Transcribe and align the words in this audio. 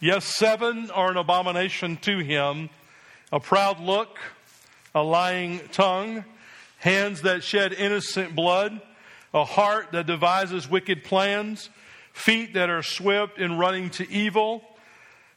Yes, 0.00 0.24
seven 0.24 0.90
are 0.90 1.10
an 1.10 1.16
abomination 1.16 1.96
to 1.98 2.18
him 2.18 2.70
a 3.32 3.38
proud 3.38 3.78
look, 3.78 4.18
a 4.92 5.02
lying 5.02 5.60
tongue, 5.70 6.24
hands 6.78 7.22
that 7.22 7.44
shed 7.44 7.72
innocent 7.72 8.34
blood, 8.34 8.80
a 9.32 9.44
heart 9.44 9.92
that 9.92 10.06
devises 10.06 10.68
wicked 10.68 11.04
plans, 11.04 11.70
feet 12.12 12.54
that 12.54 12.68
are 12.68 12.82
swift 12.82 13.38
in 13.38 13.56
running 13.56 13.90
to 13.90 14.10
evil, 14.10 14.64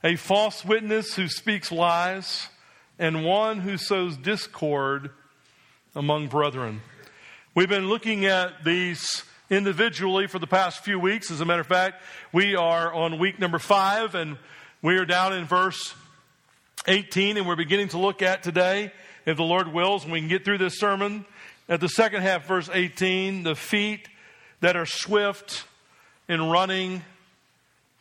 a 0.03 0.16
false 0.16 0.66
witness 0.66 1.13
who 1.13 1.27
speaks 1.27 1.72
lies 1.72 2.47
and 2.97 3.23
one 3.23 3.59
who 3.59 3.77
sows 3.77 4.17
discord 4.17 5.11
among 5.95 6.27
brethren. 6.27 6.81
We've 7.55 7.69
been 7.69 7.88
looking 7.88 8.25
at 8.25 8.63
these 8.63 9.23
individually 9.49 10.27
for 10.27 10.39
the 10.39 10.47
past 10.47 10.83
few 10.83 11.00
weeks. 11.00 11.30
As 11.30 11.39
a 11.39 11.45
matter 11.45 11.61
of 11.61 11.67
fact, 11.67 12.02
we 12.31 12.55
are 12.55 12.91
on 12.91 13.19
week 13.19 13.39
number 13.39 13.59
five, 13.59 14.16
and 14.16 14.38
we 14.81 14.97
are 14.97 15.05
down 15.05 15.33
in 15.33 15.45
verse 15.45 15.94
18, 16.88 17.38
and 17.38 17.47
we're 17.47 17.55
beginning 17.55 17.89
to 17.89 18.00
look 18.00 18.22
at 18.23 18.41
today, 18.41 18.91
if 19.25 19.38
the 19.38 19.44
Lord 19.44 19.72
wills, 19.72 20.03
and 20.03 20.11
we 20.11 20.19
can 20.19 20.30
get 20.30 20.44
through 20.44 20.58
this 20.58 20.80
sermon, 20.80 21.25
at 21.69 21.80
the 21.80 21.89
second 21.89 22.23
half, 22.23 22.47
verse 22.47 22.69
18, 22.73 23.44
the 23.44 23.55
feet 23.55 24.09
that 24.61 24.75
are 24.75 24.88
swift 24.88 25.66
in 26.28 26.50
running 26.50 27.03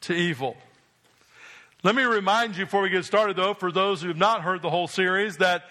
to 0.02 0.14
evil. 0.14 0.56
Let 1.82 1.94
me 1.94 2.04
remind 2.04 2.56
you 2.56 2.64
before 2.64 2.82
we 2.82 2.88
get 2.88 3.04
started, 3.04 3.36
though, 3.36 3.54
for 3.54 3.70
those 3.70 4.00
who 4.00 4.08
have 4.08 4.16
not 4.16 4.40
heard 4.40 4.62
the 4.62 4.70
whole 4.70 4.88
series, 4.88 5.36
that 5.36 5.64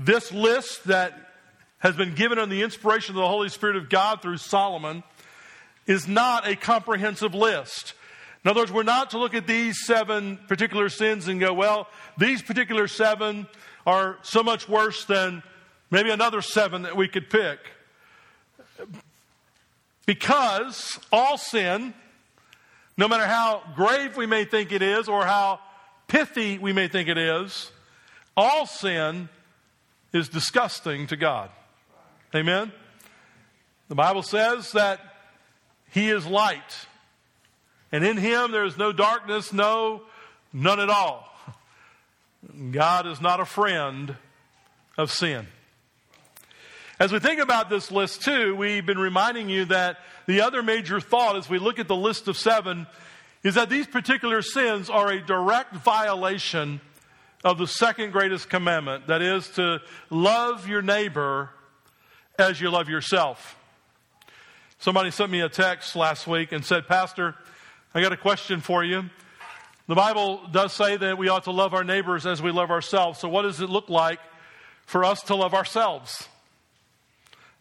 this 0.00 0.32
list 0.32 0.84
that 0.84 1.32
has 1.78 1.94
been 1.94 2.14
given 2.14 2.38
on 2.38 2.48
the 2.48 2.62
inspiration 2.62 3.14
of 3.14 3.20
the 3.20 3.28
Holy 3.28 3.48
Spirit 3.48 3.76
of 3.76 3.88
God 3.88 4.20
through 4.20 4.38
Solomon 4.38 5.02
is 5.86 6.08
not 6.08 6.48
a 6.48 6.56
comprehensive 6.56 7.34
list. 7.34 7.94
In 8.44 8.50
other 8.50 8.62
words, 8.62 8.72
we're 8.72 8.82
not 8.82 9.10
to 9.10 9.18
look 9.18 9.34
at 9.34 9.46
these 9.46 9.84
seven 9.84 10.38
particular 10.48 10.88
sins 10.88 11.28
and 11.28 11.38
go, 11.38 11.52
well, 11.52 11.88
these 12.16 12.42
particular 12.42 12.88
seven 12.88 13.46
are 13.86 14.18
so 14.22 14.42
much 14.42 14.68
worse 14.68 15.04
than 15.04 15.42
maybe 15.90 16.10
another 16.10 16.42
seven 16.42 16.82
that 16.82 16.96
we 16.96 17.06
could 17.06 17.30
pick. 17.30 17.58
Because 20.06 20.98
all 21.12 21.38
sin 21.38 21.94
no 23.00 23.08
matter 23.08 23.26
how 23.26 23.62
grave 23.74 24.14
we 24.18 24.26
may 24.26 24.44
think 24.44 24.72
it 24.72 24.82
is 24.82 25.08
or 25.08 25.24
how 25.24 25.58
pithy 26.06 26.58
we 26.58 26.74
may 26.74 26.86
think 26.86 27.08
it 27.08 27.16
is, 27.16 27.72
all 28.36 28.66
sin 28.66 29.30
is 30.12 30.28
disgusting 30.28 31.06
to 31.08 31.16
God. 31.16 31.50
Amen? 32.34 32.72
The 33.88 33.94
Bible 33.94 34.22
says 34.22 34.72
that 34.72 35.00
He 35.90 36.10
is 36.10 36.26
light, 36.26 36.86
and 37.92 38.04
in 38.04 38.16
Him 38.16 38.52
there 38.52 38.64
is 38.64 38.78
no 38.78 38.92
darkness, 38.92 39.52
no, 39.52 40.02
none 40.52 40.80
at 40.80 40.90
all. 40.90 41.26
God 42.70 43.06
is 43.06 43.20
not 43.20 43.40
a 43.40 43.44
friend 43.44 44.16
of 44.96 45.10
sin. 45.10 45.46
As 46.98 47.12
we 47.12 47.18
think 47.18 47.40
about 47.40 47.70
this 47.70 47.90
list, 47.90 48.22
too, 48.22 48.54
we've 48.54 48.84
been 48.84 48.98
reminding 48.98 49.48
you 49.48 49.64
that 49.66 49.98
the 50.26 50.42
other 50.42 50.62
major 50.62 51.00
thought 51.00 51.36
as 51.36 51.48
we 51.48 51.58
look 51.58 51.78
at 51.78 51.88
the 51.88 51.96
list 51.96 52.28
of 52.28 52.36
seven 52.36 52.86
is 53.42 53.54
that 53.54 53.70
these 53.70 53.86
particular 53.86 54.42
sins 54.42 54.90
are 54.90 55.10
a 55.10 55.20
direct 55.20 55.74
violation 55.74 56.80
of 57.42 57.58
the 57.58 57.66
second 57.66 58.12
greatest 58.12 58.50
commandment 58.50 59.06
that 59.06 59.22
is, 59.22 59.48
to 59.50 59.80
love 60.10 60.68
your 60.68 60.82
neighbor 60.82 61.50
as 62.38 62.60
you 62.60 62.70
love 62.70 62.88
yourself. 62.88 63.56
Somebody 64.78 65.10
sent 65.10 65.30
me 65.30 65.40
a 65.40 65.48
text 65.48 65.96
last 65.96 66.26
week 66.26 66.52
and 66.52 66.64
said, 66.64 66.86
Pastor, 66.86 67.34
I 67.94 68.00
got 68.00 68.12
a 68.12 68.16
question 68.16 68.60
for 68.60 68.84
you. 68.84 69.04
The 69.88 69.94
Bible 69.94 70.46
does 70.52 70.72
say 70.72 70.96
that 70.96 71.18
we 71.18 71.28
ought 71.28 71.44
to 71.44 71.50
love 71.50 71.74
our 71.74 71.84
neighbors 71.84 72.24
as 72.24 72.40
we 72.40 72.52
love 72.52 72.70
ourselves. 72.70 73.18
So, 73.18 73.28
what 73.28 73.42
does 73.42 73.60
it 73.60 73.68
look 73.68 73.88
like 73.88 74.20
for 74.86 75.04
us 75.04 75.22
to 75.24 75.34
love 75.34 75.52
ourselves? 75.52 76.28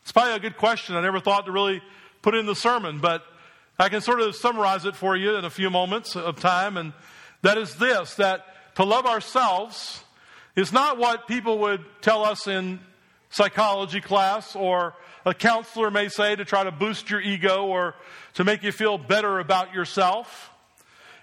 It's 0.03 0.11
probably 0.11 0.34
a 0.34 0.40
good 0.40 0.57
question. 0.57 0.96
I 0.96 1.01
never 1.01 1.19
thought 1.19 1.46
to 1.46 1.51
really 1.51 1.81
put 2.22 2.35
in 2.35 2.46
the 2.46 2.56
sermon, 2.56 3.00
but 3.00 3.23
I 3.79 3.90
can 3.90 4.01
sort 4.01 4.19
of 4.22 4.35
summarize 4.35 4.85
it 4.85 4.96
for 4.96 5.16
you 5.16 5.35
in 5.38 5.46
a 5.46 5.50
few 5.50 5.69
moments 5.69 6.16
of 6.16 6.40
time. 6.40 6.78
And 6.78 6.94
that 7.41 7.57
is 7.57 7.75
this 7.75 8.16
that 8.16 8.46
to 8.79 8.85
love 8.85 9.06
ourselves 9.06 10.01
is 10.56 10.72
not 10.72 10.97
what 10.97 11.28
people 11.28 11.59
would 11.59 11.84
tell 12.00 12.23
us 12.23 12.47
in 12.47 12.79
psychology 13.29 14.00
class 14.00 14.56
or 14.56 14.95
a 15.25 15.34
counselor 15.34 15.91
may 15.91 16.07
say 16.07 16.34
to 16.34 16.45
try 16.45 16.63
to 16.63 16.72
boost 16.72 17.09
your 17.09 17.19
ego 17.19 17.66
or 17.66 17.94
to 18.35 18.45
make 18.45 18.63
you 18.63 18.72
feel 18.72 18.97
better 18.97 19.40
about 19.40 19.73
yourself. 19.73 20.50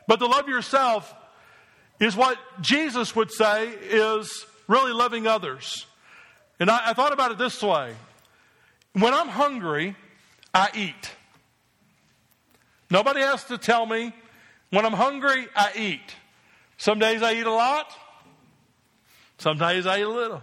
But 0.07 0.17
to 0.17 0.27
love 0.27 0.51
yourself 0.51 1.15
is 1.99 2.15
what 2.15 2.37
Jesus 2.61 3.17
would 3.17 3.33
say 3.33 3.69
is 3.69 4.45
really 4.69 4.93
loving 4.93 5.27
others. 5.27 5.87
And 6.61 6.71
I, 6.71 6.91
I 6.91 6.93
thought 6.93 7.15
about 7.15 7.33
it 7.33 7.39
this 7.39 7.63
way 7.63 7.95
when 8.93 9.15
I'm 9.15 9.29
hungry, 9.29 9.97
I 10.53 10.69
eat. 10.75 11.11
Nobody 12.91 13.21
has 13.21 13.45
to 13.45 13.57
tell 13.57 13.87
me. 13.87 14.13
When 14.69 14.85
I'm 14.85 14.93
hungry, 14.93 15.47
I 15.57 15.71
eat. 15.75 16.17
Some 16.77 16.99
days 16.99 17.23
I 17.23 17.35
eat 17.35 17.47
a 17.47 17.53
lot. 17.53 17.93
Some 19.39 19.59
days 19.59 19.87
I 19.87 19.99
eat 19.99 20.03
a 20.03 20.09
little. 20.09 20.43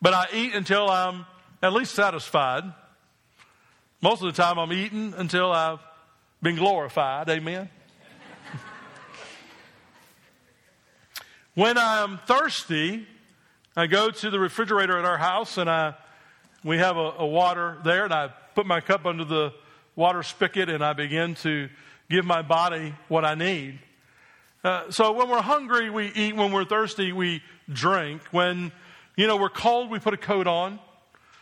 But 0.00 0.14
I 0.14 0.26
eat 0.32 0.54
until 0.54 0.88
I'm 0.88 1.26
at 1.62 1.72
least 1.72 1.94
satisfied. 1.94 2.64
Most 4.00 4.22
of 4.22 4.34
the 4.34 4.42
time 4.42 4.58
I'm 4.58 4.72
eating 4.72 5.14
until 5.16 5.52
I've 5.52 5.78
been 6.40 6.56
glorified. 6.56 7.28
Amen. 7.30 7.68
when 11.54 11.78
I'm 11.78 12.18
thirsty, 12.26 13.06
I 13.76 13.86
go 13.86 14.10
to 14.10 14.30
the 14.30 14.40
refrigerator 14.40 14.98
at 14.98 15.04
our 15.04 15.18
house 15.18 15.56
and 15.56 15.70
I 15.70 15.94
we 16.64 16.78
have 16.78 16.96
a, 16.96 17.14
a 17.18 17.26
water 17.26 17.78
there, 17.84 18.04
and 18.04 18.14
I 18.14 18.28
put 18.54 18.66
my 18.66 18.80
cup 18.80 19.04
under 19.04 19.24
the 19.24 19.52
water 19.96 20.22
spigot 20.22 20.68
and 20.68 20.84
I 20.84 20.92
begin 20.92 21.34
to 21.36 21.68
give 22.08 22.24
my 22.24 22.42
body 22.42 22.94
what 23.08 23.24
I 23.24 23.34
need. 23.34 23.80
Uh, 24.64 24.90
so 24.90 25.12
when 25.12 25.28
we're 25.28 25.42
hungry, 25.42 25.90
we 25.90 26.06
eat. 26.14 26.36
When 26.36 26.52
we're 26.52 26.64
thirsty, 26.64 27.12
we 27.12 27.42
drink. 27.68 28.22
When, 28.30 28.70
you 29.16 29.26
know, 29.26 29.36
we're 29.36 29.48
cold, 29.48 29.90
we 29.90 29.98
put 29.98 30.14
a 30.14 30.18
coat 30.18 30.46
on. 30.46 30.78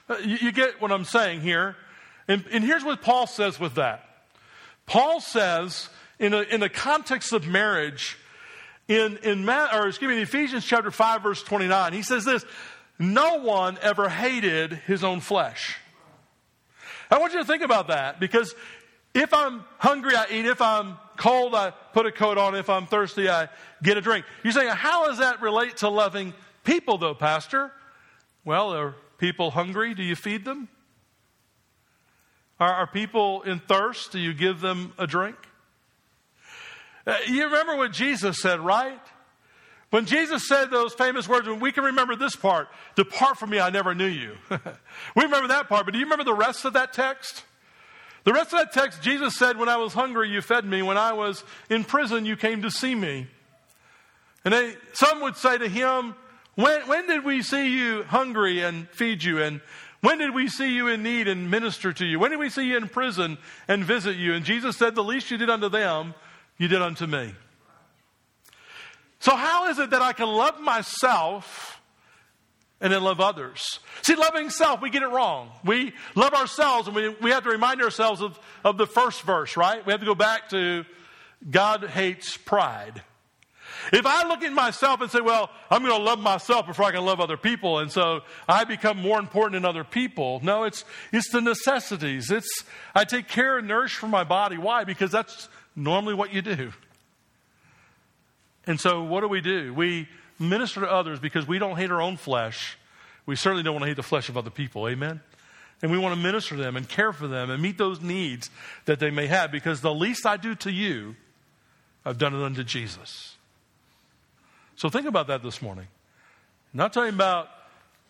Uh, 0.08 0.16
you, 0.24 0.38
you, 0.40 0.52
get 0.52 0.80
what 0.80 0.90
I'm 0.90 1.04
saying 1.04 1.42
here. 1.42 1.76
And, 2.28 2.44
and, 2.50 2.64
here's 2.64 2.82
what 2.82 3.02
Paul 3.02 3.26
says 3.26 3.60
with 3.60 3.74
that. 3.74 4.04
Paul 4.86 5.20
says, 5.20 5.90
in, 6.18 6.32
a, 6.32 6.40
in 6.40 6.60
the 6.60 6.70
context 6.70 7.32
of 7.32 7.46
marriage, 7.46 8.16
in, 8.88 9.18
in, 9.18 9.48
or 9.48 9.88
excuse 9.88 10.08
me, 10.08 10.16
in 10.16 10.22
Ephesians 10.22 10.64
chapter 10.64 10.90
5, 10.90 11.22
verse 11.22 11.42
29, 11.42 11.92
he 11.92 12.02
says 12.02 12.24
this, 12.24 12.44
no 12.98 13.36
one 13.36 13.78
ever 13.82 14.08
hated 14.08 14.72
his 14.72 15.04
own 15.04 15.20
flesh. 15.20 15.76
I 17.10 17.18
want 17.18 17.34
you 17.34 17.40
to 17.40 17.44
think 17.44 17.62
about 17.62 17.88
that 17.88 18.18
because 18.18 18.54
if 19.14 19.34
I'm 19.34 19.64
hungry, 19.78 20.14
I 20.14 20.26
eat. 20.30 20.46
If 20.46 20.62
I'm 20.62 20.96
cold, 21.20 21.54
I 21.54 21.70
put 21.70 22.06
a 22.06 22.12
coat 22.12 22.38
on. 22.38 22.56
If 22.56 22.70
I'm 22.70 22.86
thirsty, 22.86 23.28
I 23.28 23.48
get 23.82 23.96
a 23.96 24.00
drink. 24.00 24.24
You're 24.42 24.54
saying, 24.54 24.70
how 24.70 25.06
does 25.06 25.18
that 25.18 25.42
relate 25.42 25.76
to 25.78 25.88
loving 25.88 26.32
people, 26.64 26.98
though, 26.98 27.14
Pastor? 27.14 27.70
Well, 28.44 28.74
are 28.74 28.94
people 29.18 29.50
hungry? 29.50 29.94
Do 29.94 30.02
you 30.02 30.16
feed 30.16 30.44
them? 30.44 30.68
Are, 32.58 32.72
are 32.72 32.86
people 32.86 33.42
in 33.42 33.58
thirst? 33.58 34.12
Do 34.12 34.18
you 34.18 34.32
give 34.32 34.60
them 34.60 34.94
a 34.98 35.06
drink? 35.06 35.36
Uh, 37.06 37.16
you 37.28 37.44
remember 37.44 37.76
what 37.76 37.92
Jesus 37.92 38.40
said, 38.40 38.60
right? 38.60 39.00
When 39.90 40.06
Jesus 40.06 40.48
said 40.48 40.70
those 40.70 40.94
famous 40.94 41.28
words, 41.28 41.46
when 41.46 41.60
we 41.60 41.70
can 41.70 41.84
remember 41.84 42.16
this 42.16 42.34
part, 42.34 42.68
depart 42.96 43.38
from 43.38 43.50
me, 43.50 43.60
I 43.60 43.70
never 43.70 43.94
knew 43.94 44.06
you. 44.06 44.36
we 44.50 45.24
remember 45.24 45.48
that 45.48 45.68
part, 45.68 45.84
but 45.84 45.92
do 45.92 45.98
you 45.98 46.04
remember 46.04 46.24
the 46.24 46.34
rest 46.34 46.64
of 46.64 46.74
that 46.74 46.92
text? 46.92 47.44
The 48.24 48.32
rest 48.32 48.52
of 48.52 48.58
that 48.58 48.72
text, 48.72 49.02
Jesus 49.02 49.36
said, 49.36 49.56
When 49.56 49.68
I 49.68 49.76
was 49.76 49.94
hungry, 49.94 50.28
you 50.30 50.42
fed 50.42 50.64
me. 50.64 50.82
When 50.82 50.98
I 50.98 51.12
was 51.12 51.42
in 51.68 51.84
prison, 51.84 52.26
you 52.26 52.36
came 52.36 52.62
to 52.62 52.70
see 52.70 52.94
me. 52.94 53.26
And 54.44 54.54
they, 54.54 54.74
some 54.92 55.20
would 55.22 55.36
say 55.36 55.58
to 55.58 55.68
him, 55.68 56.14
When, 56.54 56.86
when 56.86 57.06
did 57.06 57.24
we 57.24 57.42
see 57.42 57.76
you 57.76 58.04
hungry 58.04 58.62
and 58.62 58.88
feed 58.90 59.22
you? 59.22 59.42
And 59.42 59.60
when 60.00 60.18
did 60.18 60.34
we 60.34 60.48
see 60.48 60.74
you 60.74 60.88
in 60.88 61.02
need 61.02 61.28
and 61.28 61.50
minister 61.50 61.92
to 61.92 62.04
you? 62.04 62.18
When 62.18 62.30
did 62.30 62.40
we 62.40 62.50
see 62.50 62.66
you 62.66 62.76
in 62.76 62.88
prison 62.88 63.38
and 63.68 63.84
visit 63.84 64.16
you? 64.16 64.34
And 64.34 64.44
Jesus 64.44 64.76
said, 64.76 64.94
The 64.94 65.04
least 65.04 65.30
you 65.30 65.38
did 65.38 65.50
unto 65.50 65.68
them, 65.68 66.14
you 66.58 66.68
did 66.68 66.82
unto 66.82 67.06
me. 67.06 67.34
So, 69.20 69.36
how 69.36 69.68
is 69.68 69.78
it 69.78 69.90
that 69.90 70.00
I 70.00 70.12
can 70.14 70.28
love 70.28 70.60
myself 70.60 71.79
and 72.80 72.92
then 72.92 73.02
love 73.02 73.20
others? 73.20 73.80
See, 74.02 74.14
loving 74.14 74.50
self, 74.50 74.80
we 74.80 74.90
get 74.90 75.02
it 75.02 75.08
wrong. 75.08 75.50
We 75.64 75.92
love 76.14 76.34
ourselves, 76.34 76.88
and 76.88 76.96
we, 76.96 77.08
we 77.08 77.30
have 77.30 77.44
to 77.44 77.50
remind 77.50 77.82
ourselves 77.82 78.20
of, 78.22 78.38
of 78.64 78.78
the 78.78 78.86
first 78.86 79.22
verse, 79.22 79.56
right? 79.56 79.84
We 79.84 79.92
have 79.92 80.00
to 80.00 80.06
go 80.06 80.14
back 80.14 80.48
to 80.50 80.84
God 81.48 81.84
hates 81.84 82.36
pride. 82.36 83.02
If 83.92 84.04
I 84.04 84.28
look 84.28 84.42
at 84.42 84.52
myself 84.52 85.00
and 85.00 85.10
say, 85.10 85.20
well, 85.20 85.50
I'm 85.70 85.82
going 85.82 85.96
to 85.96 86.02
love 86.02 86.18
myself 86.18 86.66
before 86.66 86.84
I 86.84 86.92
can 86.92 87.04
love 87.04 87.20
other 87.20 87.36
people, 87.36 87.78
and 87.78 87.90
so 87.90 88.20
I 88.48 88.64
become 88.64 88.98
more 88.98 89.18
important 89.18 89.54
than 89.54 89.64
other 89.64 89.84
people. 89.84 90.40
No, 90.42 90.64
it's, 90.64 90.84
it's 91.12 91.30
the 91.30 91.40
necessities. 91.40 92.30
It's, 92.30 92.64
I 92.94 93.04
take 93.04 93.26
care 93.26 93.58
and 93.58 93.66
nourish 93.66 93.96
for 93.96 94.06
my 94.06 94.24
body. 94.24 94.58
Why? 94.58 94.84
Because 94.84 95.10
that's 95.10 95.48
normally 95.74 96.14
what 96.14 96.32
you 96.32 96.42
do. 96.42 96.72
And 98.66 98.78
so 98.78 99.02
what 99.02 99.22
do 99.22 99.28
we 99.28 99.40
do? 99.40 99.72
We 99.72 100.08
minister 100.40 100.80
to 100.80 100.90
others 100.90 101.20
because 101.20 101.46
we 101.46 101.58
don't 101.58 101.76
hate 101.76 101.90
our 101.90 102.00
own 102.00 102.16
flesh. 102.16 102.76
We 103.26 103.36
certainly 103.36 103.62
don't 103.62 103.74
want 103.74 103.82
to 103.82 103.88
hate 103.88 103.96
the 103.96 104.02
flesh 104.02 104.28
of 104.28 104.36
other 104.36 104.50
people. 104.50 104.88
Amen? 104.88 105.20
And 105.82 105.92
we 105.92 105.98
want 105.98 106.14
to 106.14 106.20
minister 106.20 106.56
to 106.56 106.62
them 106.62 106.76
and 106.76 106.88
care 106.88 107.12
for 107.12 107.28
them 107.28 107.50
and 107.50 107.62
meet 107.62 107.78
those 107.78 108.00
needs 108.00 108.50
that 108.86 108.98
they 108.98 109.10
may 109.10 109.26
have 109.26 109.52
because 109.52 109.80
the 109.80 109.94
least 109.94 110.26
I 110.26 110.36
do 110.36 110.54
to 110.56 110.70
you, 110.70 111.16
I've 112.04 112.18
done 112.18 112.34
it 112.34 112.42
unto 112.42 112.64
Jesus. 112.64 113.36
So 114.76 114.88
think 114.88 115.06
about 115.06 115.26
that 115.28 115.42
this 115.42 115.60
morning. 115.60 115.86
I'm 116.72 116.78
not 116.78 116.92
talking 116.92 117.14
about, 117.14 117.48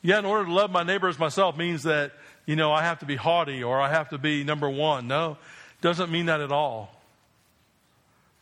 yeah, 0.02 0.18
in 0.18 0.24
order 0.24 0.44
to 0.44 0.52
love 0.52 0.70
my 0.70 0.82
neighbor 0.82 1.08
as 1.08 1.18
myself 1.18 1.56
means 1.56 1.82
that, 1.84 2.12
you 2.46 2.56
know, 2.56 2.72
I 2.72 2.82
have 2.82 3.00
to 3.00 3.06
be 3.06 3.16
haughty 3.16 3.62
or 3.62 3.80
I 3.80 3.88
have 3.90 4.10
to 4.10 4.18
be 4.18 4.44
number 4.44 4.70
one. 4.70 5.06
No, 5.06 5.36
doesn't 5.80 6.10
mean 6.10 6.26
that 6.26 6.40
at 6.40 6.52
all. 6.52 6.94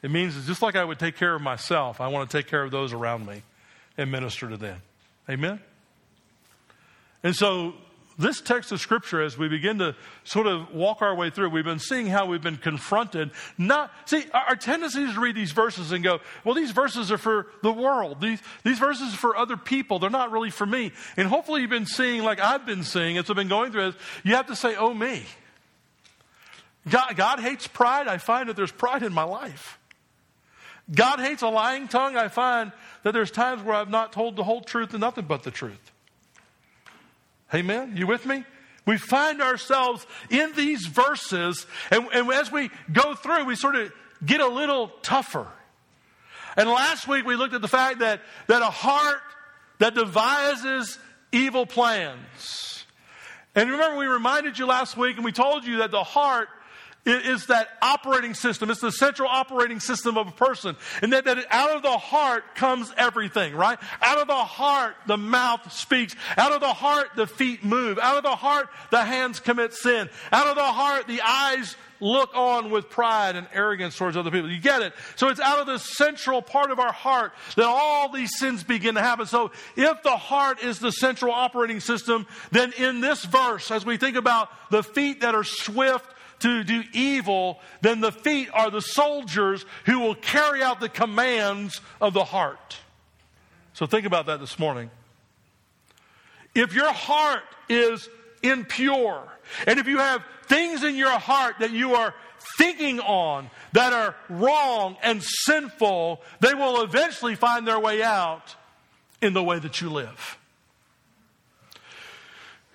It 0.03 0.11
means 0.11 0.47
just 0.47 0.63
like 0.63 0.77
I 0.77 0.85
would 0.85 0.99
take 0.99 1.17
care 1.17 1.35
of 1.35 1.43
myself, 1.43 2.01
I 2.01 2.09
want 2.09 2.31
to 2.31 2.37
take 2.37 2.47
care 2.47 2.63
of 2.63 2.71
those 2.71 2.93
around 2.93 3.27
me 3.27 3.43
and 3.99 4.11
minister 4.11 4.49
to 4.49 4.57
them. 4.57 4.81
Amen? 5.29 5.61
And 7.23 7.35
so 7.35 7.75
this 8.19 8.41
text 8.41 8.73
of 8.73 8.81
scripture, 8.81 9.23
as 9.23 9.39
we 9.39 9.49
begin 9.49 9.79
to 9.79 9.95
sort 10.25 10.49
of 10.49 10.75
walk 10.75 11.03
our 11.03 11.15
way 11.15 11.31
through, 11.31 11.51
we've 11.51 11.65
been 11.65 11.79
seeing 11.79 12.07
how 12.09 12.27
we've 12.27 12.43
been 12.43 12.57
confronted. 12.57 13.31
Not, 13.57 13.93
see, 14.07 14.25
our 14.35 14.57
tendency 14.57 15.03
is 15.03 15.15
to 15.15 15.21
read 15.21 15.37
these 15.37 15.53
verses 15.53 15.93
and 15.93 16.03
go, 16.03 16.19
well, 16.45 16.55
these 16.55 16.73
verses 16.73 17.13
are 17.13 17.19
for 17.19 17.47
the 17.63 17.73
world. 17.73 18.21
These, 18.21 18.41
these 18.65 18.79
verses 18.79 19.15
are 19.15 19.17
for 19.17 19.37
other 19.37 19.57
people. 19.57 20.01
They're 20.01 20.11
not 20.11 20.33
really 20.33 20.51
for 20.51 20.67
me. 20.67 20.93
And 21.17 21.29
hopefully 21.29 21.61
you've 21.61 21.71
been 21.71 21.87
seeing, 21.87 22.25
like 22.25 22.41
I've 22.41 22.67
been 22.67 22.83
seeing 22.83 23.19
as 23.19 23.31
I've 23.31 23.37
been 23.37 23.49
going 23.49 23.71
through 23.71 23.93
this, 23.93 24.01
you 24.25 24.35
have 24.35 24.49
to 24.49 24.57
say, 24.57 24.75
oh, 24.75 24.93
me. 24.93 25.23
God, 26.89 27.17
God 27.17 27.41
hates 27.41 27.69
pride. 27.69 28.09
I 28.09 28.19
find 28.19 28.49
that 28.49 28.57
there's 28.57 28.73
pride 28.73 29.03
in 29.05 29.13
my 29.13 29.25
life. 29.25 29.78
God 30.91 31.21
hates 31.21 31.43
a 31.43 31.49
lying 31.49 31.89
tongue. 31.89 32.17
I 32.17 32.29
find 32.29 32.73
that 33.03 33.13
there's 33.13 33.31
times 33.31 33.63
where 33.63 33.75
I've 33.75 33.91
not 33.91 34.13
told 34.13 34.37
the 34.37 34.45
whole 34.45 34.63
truth 34.63 34.93
and 34.93 35.01
nothing 35.01 35.27
but 35.27 35.43
the 35.43 35.51
truth. 35.51 35.93
Amen? 37.53 37.95
You 37.97 38.07
with 38.07 38.27
me? 38.27 38.45
We 38.87 38.97
find 38.97 39.43
ourselves 39.43 40.07
in 40.31 40.53
these 40.55 40.87
verses, 40.87 41.67
and, 41.91 42.09
and 42.13 42.31
as 42.31 42.51
we 42.51 42.71
go 42.91 43.15
through, 43.15 43.45
we 43.45 43.55
sort 43.55 43.77
of 43.77 43.93
get 44.25 44.41
a 44.41 44.49
little 44.49 44.89
tougher. 45.03 45.47
And 46.57 46.69
last 46.69 47.07
week 47.07 47.27
we 47.27 47.37
looked 47.37 47.55
at 47.55 47.61
the 47.61 47.69
fact 47.69 47.99
that, 47.99 48.21
that 48.47 48.63
a 48.63 48.71
heart 48.71 49.21
that 49.79 49.95
devises 49.95 50.99
evil 51.33 51.67
plans. 51.67 52.85
And 53.55 53.71
remember, 53.71 53.99
we 53.99 54.07
reminded 54.07 54.59
you 54.59 54.67
last 54.67 54.97
week, 54.97 55.17
and 55.17 55.25
we 55.25 55.33
told 55.33 55.67
you 55.67 55.79
that 55.79 55.91
the 55.91 56.03
heart 56.03 56.49
is 57.09 57.47
that 57.47 57.69
operating 57.83 58.35
system. 58.35 58.71
It's 58.71 58.81
the 58.81 58.93
central 58.93 59.29
operating 59.29 59.81
system 59.81 60.17
of 60.17 60.29
a 60.29 60.33
person. 60.33 60.77
And 61.03 61.13
that, 61.13 61.25
that 61.25 61.47
out 61.51 61.77
of 61.77 61.83
the 61.83 61.99
heart 61.99 62.55
comes 62.55 62.93
everything, 62.97 63.55
right? 63.55 63.79
Out 64.01 64.19
of 64.19 64.27
the 64.27 64.35
heart, 64.35 64.97
the 65.07 65.17
mouth 65.17 65.73
speaks. 65.73 66.15
Out 66.37 66.53
of 66.53 66.61
the 66.61 66.73
heart, 66.73 67.09
the 67.17 67.27
feet 67.27 67.65
move. 67.65 67.99
Out 67.99 68.17
of 68.17 68.23
the 68.23 68.37
heart, 68.37 68.69
the 68.91 69.05
hands 69.05 69.41
commit 69.41 69.75
sin. 69.75 70.09
Out 70.33 70.47
of 70.47 70.57
the 70.57 70.63
heart, 70.63 71.07
the 71.07 71.21
eyes 71.23 71.77
look 72.01 72.31
on 72.35 72.71
with 72.71 72.89
pride 72.91 73.37
and 73.37 73.49
arrogance 73.53 73.97
towards 73.97 74.17
other 74.17 74.31
people. 74.31 74.51
You 74.51 74.61
get 74.61 74.83
it? 74.83 74.93
So 75.17 75.29
it's 75.29 75.41
out 75.41 75.59
of 75.59 75.67
the 75.67 75.79
central 75.79 76.43
part 76.43 76.71
of 76.71 76.79
our 76.79 76.93
heart 76.93 77.33
that 77.57 77.67
all 77.67 78.11
these 78.11 78.31
sins 78.39 78.63
begin 78.63 78.95
to 78.95 79.01
happen. 79.01 79.27
So 79.27 79.51
if 79.77 80.03
the 80.03 80.17
heart 80.17 80.63
is 80.63 80.79
the 80.79 80.93
central 80.93 81.33
operating 81.33 81.81
system, 81.81 82.27
then 82.53 82.73
in 82.79 83.01
this 83.01 83.25
verse, 83.25 83.71
as 83.71 83.85
we 83.85 83.97
think 83.97 84.17
about 84.17 84.49
the 84.71 84.83
feet 84.83 85.23
that 85.23 85.35
are 85.35 85.45
swift 85.45 86.07
to 86.41 86.65
do 86.65 86.83
evil, 86.93 87.61
then 87.81 88.01
the 88.01 88.13
feet 88.13 88.49
are 88.53 88.71
the 88.71 88.81
soldiers 88.81 89.65
who 89.87 90.01
will 90.01 90.15
carry 90.15 90.63
out 90.63 90.81
the 90.81 90.89
commands 90.89 91.81
of 92.01 92.15
the 92.15 92.25
heart. 92.25 92.79
So 93.75 93.87
think 93.87 94.07
about 94.07 94.27
that 94.27 94.41
this 94.41 94.59
morning. 94.59 94.91
If 96.55 96.75
your 96.75 96.93
heart 96.93 97.45
is 97.69 98.09
impure, 98.43 99.23
and 99.67 99.79
if 99.79 99.87
you 99.87 99.99
have 99.99 100.23
things 100.47 100.83
in 100.83 100.97
your 100.97 101.11
heart 101.11 101.57
that 101.61 101.71
you 101.71 101.95
are 101.95 102.15
thinking 102.57 103.01
on 103.01 103.51
that 103.73 103.93
are 103.93 104.15
wrong 104.29 104.97
and 105.03 105.23
sinful, 105.23 106.23
they 106.41 106.55
will 106.55 106.83
eventually 106.83 107.35
find 107.35 107.67
their 107.67 107.79
way 107.79 108.03
out 108.03 108.57
in 109.21 109.33
the 109.33 109.43
way 109.43 109.59
that 109.59 109.81
you 109.81 109.91
live. 109.91 110.38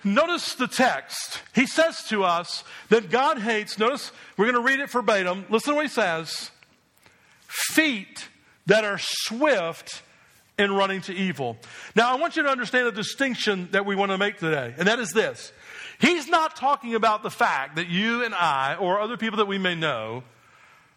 Notice 0.04 0.54
the 0.54 0.66
text. 0.66 1.40
He 1.54 1.66
says 1.66 2.04
to 2.08 2.24
us 2.24 2.62
that 2.90 3.10
God 3.10 3.38
hates, 3.38 3.78
notice, 3.78 4.12
we're 4.36 4.44
going 4.44 4.62
to 4.62 4.68
read 4.68 4.80
it 4.80 4.90
verbatim. 4.90 5.46
Listen 5.48 5.72
to 5.72 5.76
what 5.76 5.86
he 5.86 5.90
says 5.90 6.50
feet 7.46 8.28
that 8.66 8.84
are 8.84 8.98
swift 8.98 10.02
in 10.58 10.72
running 10.72 11.00
to 11.02 11.14
evil. 11.14 11.56
Now, 11.96 12.12
I 12.12 12.20
want 12.20 12.36
you 12.36 12.42
to 12.42 12.48
understand 12.48 12.86
a 12.86 12.92
distinction 12.92 13.68
that 13.72 13.86
we 13.86 13.96
want 13.96 14.12
to 14.12 14.18
make 14.18 14.38
today, 14.38 14.74
and 14.76 14.88
that 14.88 14.98
is 14.98 15.10
this. 15.12 15.52
He's 16.00 16.28
not 16.28 16.56
talking 16.56 16.94
about 16.94 17.22
the 17.22 17.30
fact 17.30 17.76
that 17.76 17.88
you 17.88 18.24
and 18.24 18.34
I, 18.34 18.76
or 18.76 19.00
other 19.00 19.16
people 19.16 19.38
that 19.38 19.46
we 19.46 19.58
may 19.58 19.74
know, 19.74 20.22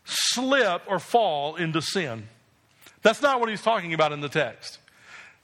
slip 0.05 0.83
or 0.87 0.99
fall 0.99 1.55
into 1.55 1.81
sin. 1.81 2.27
That's 3.01 3.21
not 3.21 3.39
what 3.39 3.49
he's 3.49 3.61
talking 3.61 3.93
about 3.93 4.11
in 4.11 4.21
the 4.21 4.29
text. 4.29 4.79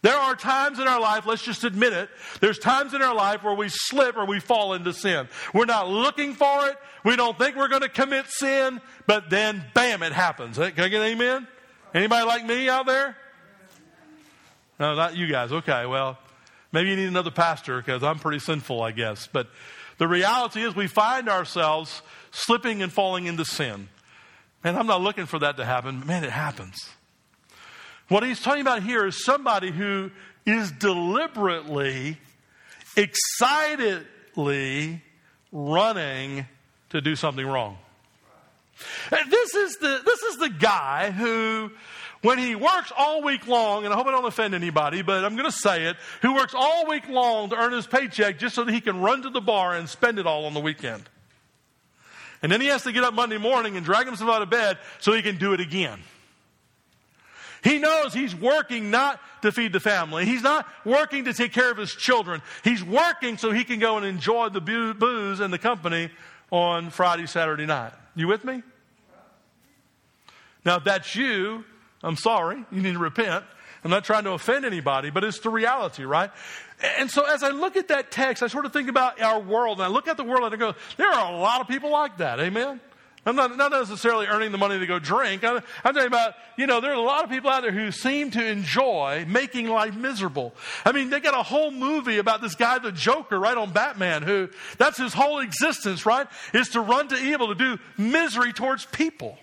There 0.04 0.16
are 0.16 0.36
times 0.36 0.80
in 0.80 0.88
our 0.88 1.00
life, 1.00 1.26
let's 1.26 1.42
just 1.42 1.64
admit 1.64 1.94
it, 1.94 2.10
there's 2.42 2.60
times 2.60 2.94
in 2.94 3.02
our 3.02 3.16
life 3.16 3.42
where 3.42 3.56
we 3.56 3.70
slip 3.70 4.18
or 4.18 4.26
we 4.26 4.42
fall 4.42 4.74
into 4.74 4.92
sin. 4.92 5.30
We're 5.54 5.64
not 5.64 5.90
looking 5.90 6.34
for 6.34 6.68
it. 6.68 6.76
We 7.06 7.16
don't 7.16 7.38
think 7.38 7.56
we're 7.56 7.70
going 7.70 7.84
to 7.84 7.90
commit 7.90 8.26
sin, 8.28 8.82
but 9.08 9.30
then 9.30 9.64
bam, 9.74 10.04
it 10.04 10.12
happens. 10.12 10.58
Can 10.58 10.78
I 10.78 10.90
get 10.90 11.02
an 11.02 11.04
amen? 11.04 11.48
Anybody 11.94 12.26
like 12.26 12.46
me 12.46 12.68
out 12.68 12.86
there? 12.86 13.16
No, 14.78 14.94
not 14.94 15.16
you 15.16 15.28
guys. 15.28 15.54
Okay, 15.54 15.86
well, 15.86 16.18
maybe 16.74 16.90
you 16.90 16.98
need 16.98 17.08
another 17.08 17.32
pastor 17.32 17.78
because 17.78 18.04
I'm 18.04 18.20
pretty 18.20 18.40
sinful, 18.40 18.82
I 18.82 18.92
guess. 18.92 19.28
But 19.32 19.48
the 20.00 20.08
reality 20.10 20.64
is 20.64 20.76
we 20.76 20.88
find 20.88 21.30
ourselves 21.30 22.02
slipping 22.32 22.82
and 22.82 22.92
falling 22.92 23.26
into 23.26 23.46
sin. 23.46 23.88
And 24.66 24.76
I'm 24.76 24.88
not 24.88 25.00
looking 25.00 25.28
for 25.28 25.40
that 25.40 25.56
to 25.58 25.66
happen, 25.66 26.00
but 26.00 26.08
man, 26.08 26.26
it 26.26 26.32
happens. 26.32 26.90
What 28.10 28.24
he's 28.24 28.42
talking 28.42 28.62
about 28.62 28.84
here 28.84 29.06
is 29.06 29.24
somebody 29.24 29.72
who 29.72 30.12
is 30.46 30.72
deliberately, 30.72 32.18
excitedly 32.98 35.02
running 35.52 36.46
to 36.90 37.02
do 37.02 37.16
something 37.16 37.46
wrong. 37.46 37.78
This 39.30 39.56
is 39.56 39.78
the, 39.78 40.02
this 40.06 40.22
is 40.24 40.38
the 40.38 40.50
guy 40.50 41.12
who, 41.12 41.72
when 42.22 42.38
he 42.38 42.56
works 42.56 42.92
all 42.98 43.24
week 43.24 43.48
long, 43.48 43.86
and 43.86 43.94
I 43.94 43.98
hope 43.98 44.08
I 44.08 44.12
don't 44.12 44.26
offend 44.26 44.54
anybody, 44.54 45.02
but 45.02 45.24
I'm 45.24 45.36
going 45.36 45.50
to 45.50 45.52
say 45.52 45.86
it, 45.86 45.96
who 46.22 46.36
works 46.36 46.54
all 46.56 46.88
week 46.88 47.08
long 47.08 47.50
to 47.52 47.56
earn 47.56 47.72
his 47.72 47.88
paycheck 47.88 48.40
just 48.40 48.56
so 48.56 48.64
that 48.64 48.74
he 48.74 48.82
can 48.82 49.00
run 49.00 49.22
to 49.22 49.30
the 49.30 49.42
bar 49.42 49.74
and 49.74 49.88
spend 49.88 50.20
it 50.20 50.28
all 50.28 50.46
on 50.46 50.54
the 50.54 50.60
weekend. 50.60 51.04
And 52.42 52.52
then 52.52 52.60
he 52.60 52.68
has 52.68 52.84
to 52.84 52.92
get 52.92 53.06
up 53.06 53.14
Monday 53.14 53.38
morning 53.38 53.78
and 53.78 53.86
drag 53.86 54.06
himself 54.06 54.30
out 54.30 54.42
of 54.42 54.50
bed 54.50 54.78
so 55.00 55.14
he 55.14 55.22
can 55.22 55.38
do 55.38 55.54
it 55.54 55.62
again. 55.62 56.00
He 57.64 57.80
knows 57.80 58.14
he's 58.14 58.36
working 58.36 58.92
not 58.92 59.22
to 59.42 59.52
feed 59.52 59.72
the 59.72 59.80
family. 59.80 60.26
He's 60.26 60.42
not 60.42 60.68
working 60.84 61.26
to 61.26 61.34
take 61.34 61.54
care 61.54 61.72
of 61.72 61.78
his 61.78 61.92
children. 61.92 62.42
He's 62.64 62.84
working 62.84 63.38
so 63.38 63.52
he 63.52 63.64
can 63.64 63.80
go 63.80 63.98
and 63.98 64.06
enjoy 64.06 64.50
the 64.50 64.62
booze 64.62 65.40
and 65.40 65.54
the 65.54 65.58
company 65.58 66.10
on 66.52 66.90
Friday, 66.90 67.26
Saturday 67.26 67.66
night. 67.66 67.94
You 68.16 68.28
with 68.28 68.44
me? 68.44 68.64
Now, 70.66 70.78
if 70.78 70.84
that's 70.84 71.16
you, 71.16 71.64
I'm 72.04 72.18
sorry. 72.18 72.66
You 72.72 72.82
need 72.82 72.94
to 72.94 73.00
repent. 73.00 73.46
I'm 73.84 73.92
not 73.92 74.06
trying 74.06 74.24
to 74.26 74.32
offend 74.32 74.66
anybody, 74.66 75.10
but 75.10 75.24
it's 75.24 75.40
the 75.40 75.50
reality, 75.50 76.04
right? 76.04 76.32
And 76.98 77.10
so 77.12 77.24
as 77.26 77.44
I 77.44 77.50
look 77.50 77.76
at 77.76 77.90
that 77.90 78.12
text, 78.12 78.44
I 78.44 78.48
sort 78.48 78.66
of 78.66 78.74
think 78.74 78.90
about 78.90 79.22
our 79.22 79.40
world 79.40 79.78
and 79.78 79.86
I 79.86 79.88
look 79.88 80.08
at 80.08 80.16
the 80.16 80.24
world 80.24 80.44
and 80.46 80.54
I 80.54 80.58
go, 80.58 80.76
there 80.98 81.10
are 81.10 81.34
a 81.34 81.38
lot 81.38 81.62
of 81.62 81.68
people 81.68 81.92
like 81.92 82.18
that. 82.18 82.40
Amen? 82.40 82.80
I'm 83.26 83.38
not, 83.38 83.56
not 83.56 83.72
necessarily 83.72 84.28
earning 84.28 84.52
the 84.52 84.58
money 84.58 84.78
to 84.80 84.86
go 84.86 85.00
drink. 85.00 85.46
I'm, 85.46 85.62
I'm 85.84 85.94
talking 85.94 86.08
about, 86.08 86.34
you 86.58 86.68
know, 86.68 86.82
there 86.82 86.92
are 86.92 86.96
a 86.96 87.02
lot 87.02 87.24
of 87.24 87.30
people 87.30 87.50
out 87.50 87.62
there 87.64 87.72
who 87.72 87.90
seem 87.92 88.32
to 88.32 88.46
enjoy 88.46 89.26
making 89.30 89.70
life 89.70 89.96
miserable. 89.96 90.54
I 90.84 90.92
mean, 90.92 91.10
they 91.10 91.22
got 91.22 91.34
a 91.34 91.44
whole 91.44 91.72
movie 91.72 92.18
about 92.18 92.42
this 92.42 92.56
guy, 92.56 92.80
the 92.80 92.92
Joker, 92.92 93.40
right 93.40 93.58
on 93.58 93.72
Batman, 93.72 94.24
who 94.24 94.50
that's 94.78 94.98
his 94.98 95.14
whole 95.14 95.40
existence, 95.40 96.06
right? 96.06 96.28
Is 96.54 96.70
to 96.70 96.82
run 96.82 97.08
to 97.10 97.16
evil, 97.16 97.48
to 97.48 97.56
do 97.56 97.80
misery 97.98 98.52
towards 98.52 98.86
people. 98.86 99.38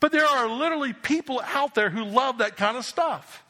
But 0.00 0.10
there 0.10 0.26
are 0.26 0.48
literally 0.48 0.92
people 0.92 1.40
out 1.54 1.76
there 1.76 1.88
who 1.88 2.02
love 2.04 2.38
that 2.38 2.56
kind 2.56 2.76
of 2.76 2.84
stuff. 2.84 3.44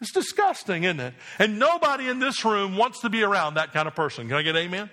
It's 0.00 0.12
disgusting, 0.12 0.84
isn't 0.84 1.00
it? 1.00 1.14
And 1.40 1.58
nobody 1.58 2.08
in 2.08 2.20
this 2.20 2.44
room 2.44 2.76
wants 2.76 3.00
to 3.00 3.10
be 3.10 3.24
around 3.24 3.54
that 3.54 3.72
kind 3.72 3.88
of 3.88 3.96
person. 3.96 4.28
Can 4.28 4.36
I 4.36 4.42
get 4.42 4.54
amen? 4.54 4.90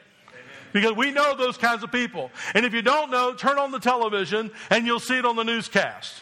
Because 0.75 0.91
we 0.91 1.10
know 1.10 1.38
those 1.38 1.58
kinds 1.58 1.84
of 1.84 1.91
people. 1.94 2.29
And 2.53 2.65
if 2.65 2.74
you 2.74 2.82
don't 2.82 3.10
know, 3.10 3.34
turn 3.34 3.58
on 3.58 3.72
the 3.72 3.79
television 3.79 4.51
and 4.70 4.86
you'll 4.86 5.00
see 5.00 5.17
it 5.17 5.25
on 5.25 5.38
the 5.38 5.46
newscast. 5.46 6.22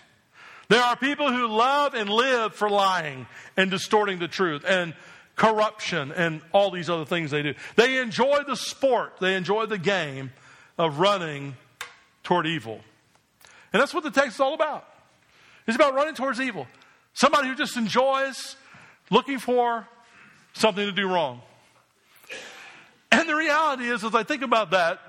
There 0.69 0.79
are 0.79 0.95
people 0.95 1.33
who 1.33 1.47
love 1.47 1.95
and 1.95 2.07
live 2.07 2.53
for 2.53 2.69
lying 2.69 3.25
and 3.57 3.71
distorting 3.71 4.19
the 4.19 4.27
truth 4.27 4.63
and 4.63 4.93
corruption 5.35 6.11
and 6.11 6.39
all 6.51 6.69
these 6.69 6.87
other 6.87 7.03
things 7.03 7.31
they 7.31 7.41
do. 7.41 7.55
They 7.77 7.97
enjoy 7.97 8.43
the 8.45 8.55
sport, 8.55 9.13
they 9.19 9.35
enjoy 9.35 9.65
the 9.65 9.79
game 9.79 10.31
of 10.77 10.99
running 10.99 11.55
toward 12.21 12.45
evil. 12.45 12.79
And 13.73 13.81
that's 13.81 13.91
what 13.91 14.03
the 14.03 14.11
text 14.11 14.35
is 14.35 14.39
all 14.39 14.53
about. 14.53 14.87
It's 15.65 15.75
about 15.75 15.95
running 15.95 16.13
towards 16.13 16.39
evil. 16.39 16.67
Somebody 17.15 17.47
who 17.47 17.55
just 17.55 17.75
enjoys 17.75 18.55
looking 19.09 19.39
for 19.39 19.87
something 20.53 20.85
to 20.85 20.91
do 20.91 21.07
wrong. 21.07 21.41
And 23.13 23.29
the 23.29 23.35
reality 23.35 23.83
is, 23.83 24.03
as 24.03 24.15
I 24.15 24.23
think 24.23 24.41
about 24.41 24.71
that, 24.71 24.99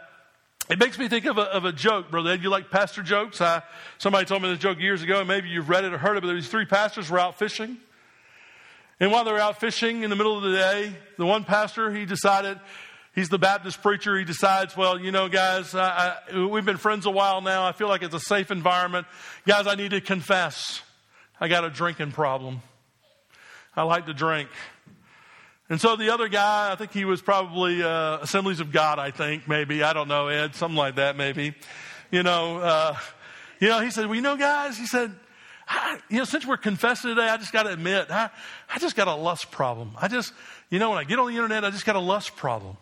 it 0.68 0.78
makes 0.78 0.99
me 0.99 1.08
think 1.08 1.25
of 1.25 1.38
a, 1.38 1.42
of 1.42 1.64
a 1.64 1.73
joke, 1.73 2.11
brother 2.11 2.32
Ed. 2.32 2.42
You 2.42 2.50
like 2.50 2.70
pastor 2.70 3.02
jokes? 3.02 3.40
I, 3.40 3.62
somebody 3.96 4.26
told 4.26 4.42
me 4.42 4.50
this 4.50 4.58
joke 4.58 4.78
years 4.78 5.02
ago, 5.02 5.20
and 5.20 5.28
maybe 5.28 5.49
you've 5.49 5.70
read 5.70 5.84
it 5.84 5.92
or 5.94 5.99
heard 5.99 6.18
it, 6.18 6.23
but 6.23 6.32
these 6.34 6.49
three 6.49 6.66
pastors 6.66 7.11
were 7.11 7.18
out 7.18 7.38
fishing. 7.38 7.78
And 9.00 9.11
while 9.11 9.25
they 9.25 9.32
were 9.32 9.40
out 9.40 9.58
fishing 9.58 10.02
in 10.02 10.11
the 10.11 10.16
middle 10.16 10.37
of 10.37 10.42
the 10.42 10.52
day, 10.52 10.92
the 11.16 11.25
one 11.25 11.44
pastor, 11.44 11.90
he 11.94 12.04
decided, 12.04 12.61
he's 13.14 13.30
the 13.30 13.38
Baptist 13.38 13.80
preacher, 13.80 14.18
he 14.18 14.25
decides, 14.25 14.76
well, 14.76 15.00
you 15.00 15.11
know, 15.11 15.30
guys, 15.30 15.75
I, 15.75 16.16
I, 16.30 16.46
we've 16.46 16.66
been 16.66 16.76
friends 16.76 17.06
a 17.06 17.11
while 17.11 17.40
now. 17.40 17.66
I 17.66 17.73
feel 17.73 17.88
like 17.88 18.02
it's 18.02 18.14
a 18.14 18.20
safe 18.20 18.50
environment. 18.50 19.06
Guys, 19.46 19.66
I 19.66 19.76
need 19.76 19.92
to 19.92 20.02
confess. 20.02 20.82
I 21.40 21.49
got 21.49 21.64
a 21.64 21.70
drinking 21.70 22.12
problem. 22.12 22.61
I 23.75 23.82
like 23.84 24.04
to 24.06 24.14
drink. 24.14 24.50
And 25.75 25.81
so 25.81 25.97
the 25.97 26.11
other 26.14 26.28
guy, 26.28 26.71
I 26.71 26.76
think 26.76 26.93
he 26.93 27.04
was 27.04 27.21
probably 27.21 27.83
uh, 27.83 28.19
Assemblies 28.19 28.61
of 28.61 28.71
God, 28.71 29.00
I 29.00 29.11
think, 29.11 29.49
maybe. 29.49 29.83
I 29.83 29.93
don't 29.93 30.07
know, 30.07 30.28
Ed, 30.28 30.54
something 30.54 30.76
like 30.76 30.95
that, 30.95 31.16
maybe. 31.16 31.52
You 32.12 32.23
know, 32.23 32.59
uh, 32.59 32.97
you 33.59 33.66
know, 33.66 33.81
he 33.81 33.90
said, 33.90 34.07
well, 34.07 34.14
you 34.14 34.21
know, 34.21 34.37
guys, 34.37 34.78
he 34.78 34.87
said, 34.87 35.12
I, 35.66 35.99
you 36.09 36.19
know, 36.19 36.25
since 36.26 36.47
we're 36.47 36.59
confessing 36.59 37.11
today, 37.16 37.28
I 37.28 37.38
just 37.38 37.52
got 37.52 37.64
to 37.64 37.73
admit, 37.73 38.07
I, 38.09 38.31
I 38.73 38.78
just 38.78 38.95
got 38.95 39.09
a 39.09 39.16
lust 39.16 39.50
problem. 39.50 39.97
I 40.00 40.07
just, 40.07 40.33
you 40.71 40.78
know, 40.78 40.90
when 40.90 40.99
I 40.99 41.02
get 41.02 41.19
on 41.19 41.26
the 41.26 41.35
internet, 41.35 41.64
I 41.64 41.71
just 41.71 41.85
got 41.85 41.97
a 41.97 41.99
lust 41.99 42.37
problem. 42.37 42.76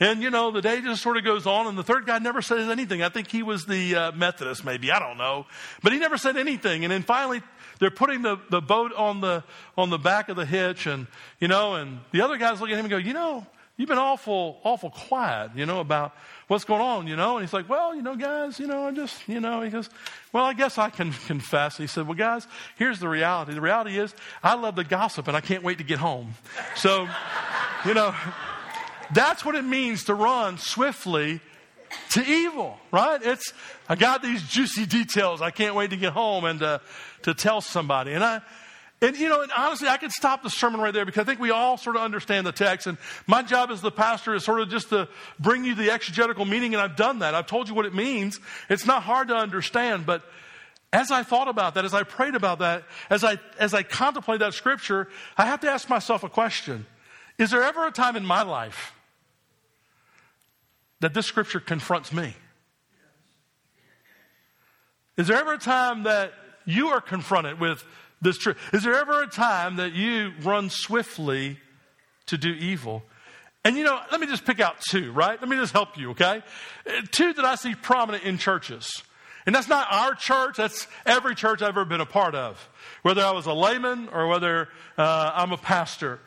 And, 0.00 0.24
you 0.24 0.30
know, 0.30 0.50
the 0.50 0.60
day 0.60 0.80
just 0.80 1.02
sort 1.02 1.16
of 1.18 1.22
goes 1.22 1.46
on, 1.46 1.68
and 1.68 1.78
the 1.78 1.84
third 1.84 2.04
guy 2.04 2.18
never 2.18 2.42
says 2.42 2.68
anything. 2.68 3.04
I 3.04 3.10
think 3.10 3.28
he 3.28 3.44
was 3.44 3.66
the 3.66 3.94
uh, 3.94 4.10
Methodist, 4.10 4.64
maybe. 4.64 4.90
I 4.90 4.98
don't 4.98 5.18
know. 5.18 5.46
But 5.84 5.92
he 5.92 6.00
never 6.00 6.18
said 6.18 6.36
anything. 6.36 6.84
And 6.84 6.90
then 6.90 7.04
finally, 7.04 7.42
they're 7.82 7.90
putting 7.90 8.22
the, 8.22 8.38
the 8.48 8.60
boat 8.60 8.92
on 8.94 9.20
the, 9.20 9.42
on 9.76 9.90
the 9.90 9.98
back 9.98 10.28
of 10.28 10.36
the 10.36 10.46
hitch, 10.46 10.86
and, 10.86 11.08
you 11.40 11.48
know, 11.48 11.74
and 11.74 11.98
the 12.12 12.20
other 12.20 12.36
guys 12.36 12.60
look 12.60 12.70
at 12.70 12.74
him 12.74 12.84
and 12.84 12.90
go, 12.90 12.96
you 12.96 13.12
know, 13.12 13.44
you've 13.76 13.88
been 13.88 13.98
awful, 13.98 14.60
awful 14.62 14.90
quiet, 14.90 15.50
you 15.56 15.66
know, 15.66 15.80
about 15.80 16.14
what's 16.46 16.64
going 16.64 16.80
on, 16.80 17.08
you 17.08 17.16
know? 17.16 17.38
And 17.38 17.44
he's 17.44 17.52
like, 17.52 17.68
well, 17.68 17.92
you 17.92 18.02
know, 18.02 18.14
guys, 18.14 18.60
you 18.60 18.68
know, 18.68 18.86
I 18.86 18.92
just, 18.92 19.28
you 19.28 19.40
know, 19.40 19.62
he 19.62 19.70
goes, 19.70 19.90
well, 20.32 20.44
I 20.44 20.52
guess 20.52 20.78
I 20.78 20.90
can 20.90 21.10
confess. 21.26 21.76
He 21.76 21.88
said, 21.88 22.06
well, 22.06 22.16
guys, 22.16 22.46
here's 22.76 23.00
the 23.00 23.08
reality. 23.08 23.52
The 23.52 23.60
reality 23.60 23.98
is 23.98 24.14
I 24.44 24.54
love 24.54 24.76
the 24.76 24.84
gossip 24.84 25.26
and 25.26 25.36
I 25.36 25.40
can't 25.40 25.64
wait 25.64 25.78
to 25.78 25.84
get 25.84 25.98
home. 25.98 26.34
So, 26.76 27.08
you 27.84 27.94
know, 27.94 28.14
that's 29.12 29.44
what 29.44 29.56
it 29.56 29.64
means 29.64 30.04
to 30.04 30.14
run 30.14 30.56
swiftly 30.56 31.40
to 32.10 32.24
evil, 32.24 32.78
right? 32.90 33.20
It's, 33.22 33.52
I 33.88 33.94
got 33.94 34.22
these 34.22 34.42
juicy 34.42 34.86
details. 34.86 35.40
I 35.40 35.50
can't 35.50 35.74
wait 35.74 35.90
to 35.90 35.96
get 35.96 36.12
home 36.12 36.44
and 36.44 36.62
uh, 36.62 36.78
to 37.22 37.34
tell 37.34 37.60
somebody. 37.60 38.12
And 38.12 38.22
I, 38.22 38.42
and 39.02 39.16
you 39.18 39.28
know, 39.28 39.42
and 39.42 39.50
honestly, 39.56 39.88
I 39.88 39.96
could 39.96 40.12
stop 40.12 40.44
the 40.44 40.50
sermon 40.50 40.80
right 40.80 40.94
there 40.94 41.04
because 41.04 41.22
I 41.22 41.24
think 41.24 41.40
we 41.40 41.50
all 41.50 41.76
sort 41.76 41.96
of 41.96 42.02
understand 42.02 42.46
the 42.46 42.52
text. 42.52 42.86
And 42.86 42.98
my 43.26 43.42
job 43.42 43.70
as 43.70 43.80
the 43.80 43.90
pastor 43.90 44.34
is 44.34 44.44
sort 44.44 44.60
of 44.60 44.70
just 44.70 44.90
to 44.90 45.08
bring 45.40 45.64
you 45.64 45.74
the 45.74 45.90
exegetical 45.90 46.44
meaning, 46.44 46.74
and 46.74 46.80
I've 46.80 46.96
done 46.96 47.18
that. 47.18 47.34
I've 47.34 47.48
told 47.48 47.68
you 47.68 47.74
what 47.74 47.84
it 47.84 47.94
means. 47.94 48.38
It's 48.68 48.86
not 48.86 49.02
hard 49.02 49.28
to 49.28 49.34
understand, 49.34 50.06
but 50.06 50.22
as 50.92 51.10
I 51.10 51.24
thought 51.24 51.48
about 51.48 51.74
that, 51.74 51.84
as 51.84 51.94
I 51.94 52.04
prayed 52.04 52.34
about 52.36 52.60
that, 52.60 52.84
as 53.10 53.24
I 53.24 53.38
as 53.58 53.74
I 53.74 53.82
contemplate 53.82 54.40
that 54.40 54.54
scripture, 54.54 55.08
I 55.36 55.46
have 55.46 55.60
to 55.60 55.70
ask 55.70 55.88
myself 55.88 56.22
a 56.22 56.28
question. 56.28 56.86
Is 57.38 57.50
there 57.50 57.62
ever 57.62 57.86
a 57.86 57.90
time 57.90 58.14
in 58.14 58.24
my 58.24 58.42
life 58.42 58.92
that 61.02 61.14
this 61.14 61.26
scripture 61.26 61.60
confronts 61.60 62.12
me? 62.12 62.34
Is 65.16 65.26
there 65.26 65.36
ever 65.36 65.54
a 65.54 65.58
time 65.58 66.04
that 66.04 66.32
you 66.64 66.88
are 66.88 67.00
confronted 67.00 67.60
with 67.60 67.84
this 68.22 68.38
truth? 68.38 68.56
Is 68.72 68.84
there 68.84 68.94
ever 68.94 69.22
a 69.22 69.26
time 69.26 69.76
that 69.76 69.92
you 69.92 70.32
run 70.42 70.70
swiftly 70.70 71.58
to 72.26 72.38
do 72.38 72.50
evil? 72.50 73.02
And 73.64 73.76
you 73.76 73.82
know, 73.82 74.00
let 74.12 74.20
me 74.20 74.28
just 74.28 74.44
pick 74.44 74.60
out 74.60 74.80
two, 74.80 75.10
right? 75.12 75.38
Let 75.40 75.48
me 75.48 75.56
just 75.56 75.72
help 75.72 75.98
you, 75.98 76.10
okay? 76.10 76.42
Two 77.10 77.32
that 77.32 77.44
I 77.44 77.56
see 77.56 77.74
prominent 77.74 78.22
in 78.22 78.38
churches. 78.38 79.02
And 79.44 79.52
that's 79.52 79.68
not 79.68 79.88
our 79.90 80.14
church, 80.14 80.56
that's 80.56 80.86
every 81.04 81.34
church 81.34 81.62
I've 81.62 81.70
ever 81.70 81.84
been 81.84 82.00
a 82.00 82.06
part 82.06 82.36
of. 82.36 82.68
Whether 83.02 83.22
I 83.22 83.32
was 83.32 83.46
a 83.46 83.52
layman 83.52 84.08
or 84.08 84.28
whether 84.28 84.68
uh, 84.96 85.32
I'm 85.34 85.50
a 85.50 85.56
pastor. 85.56 86.20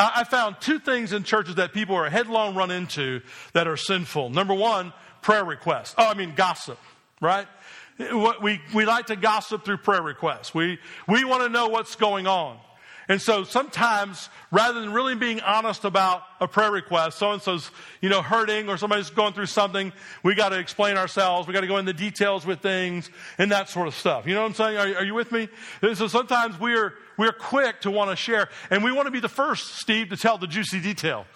I, 0.00 0.24
found 0.24 0.56
two 0.60 0.78
things 0.78 1.12
in 1.12 1.24
churches 1.24 1.56
that 1.56 1.72
people 1.72 1.94
are 1.94 2.08
headlong 2.08 2.54
run 2.54 2.70
into 2.70 3.20
that 3.52 3.68
are 3.68 3.76
sinful. 3.76 4.30
Number 4.30 4.54
one, 4.54 4.92
prayer 5.22 5.44
requests. 5.44 5.94
Oh, 5.98 6.08
I 6.08 6.14
mean, 6.14 6.34
gossip, 6.34 6.78
right? 7.20 7.46
We, 7.98 8.60
we 8.74 8.86
like 8.86 9.06
to 9.06 9.16
gossip 9.16 9.64
through 9.64 9.78
prayer 9.78 10.02
requests. 10.02 10.54
We, 10.54 10.78
we 11.06 11.24
want 11.24 11.42
to 11.42 11.48
know 11.50 11.68
what's 11.68 11.96
going 11.96 12.26
on. 12.26 12.58
And 13.10 13.20
so 13.20 13.42
sometimes, 13.42 14.28
rather 14.52 14.80
than 14.80 14.92
really 14.92 15.16
being 15.16 15.40
honest 15.40 15.84
about 15.84 16.22
a 16.40 16.46
prayer 16.46 16.70
request, 16.70 17.18
so 17.18 17.32
and 17.32 17.42
so's, 17.42 17.72
you 18.00 18.08
know, 18.08 18.22
hurting 18.22 18.68
or 18.68 18.76
somebody's 18.76 19.10
going 19.10 19.32
through 19.32 19.46
something, 19.46 19.92
we 20.22 20.36
got 20.36 20.50
to 20.50 20.60
explain 20.60 20.96
ourselves. 20.96 21.48
We 21.48 21.52
got 21.52 21.62
to 21.62 21.66
go 21.66 21.78
into 21.78 21.92
details 21.92 22.46
with 22.46 22.60
things 22.60 23.10
and 23.36 23.50
that 23.50 23.68
sort 23.68 23.88
of 23.88 23.96
stuff. 23.96 24.28
You 24.28 24.34
know 24.34 24.42
what 24.42 24.50
I'm 24.50 24.54
saying? 24.54 24.76
Are, 24.76 24.98
are 24.98 25.04
you 25.04 25.14
with 25.14 25.32
me? 25.32 25.48
And 25.82 25.98
so 25.98 26.06
sometimes 26.06 26.60
we're, 26.60 26.94
we're 27.18 27.32
quick 27.32 27.80
to 27.80 27.90
want 27.90 28.10
to 28.10 28.16
share 28.16 28.48
and 28.70 28.84
we 28.84 28.92
want 28.92 29.06
to 29.06 29.10
be 29.10 29.18
the 29.18 29.28
first, 29.28 29.80
Steve, 29.80 30.10
to 30.10 30.16
tell 30.16 30.38
the 30.38 30.46
juicy 30.46 30.80
detail. 30.80 31.26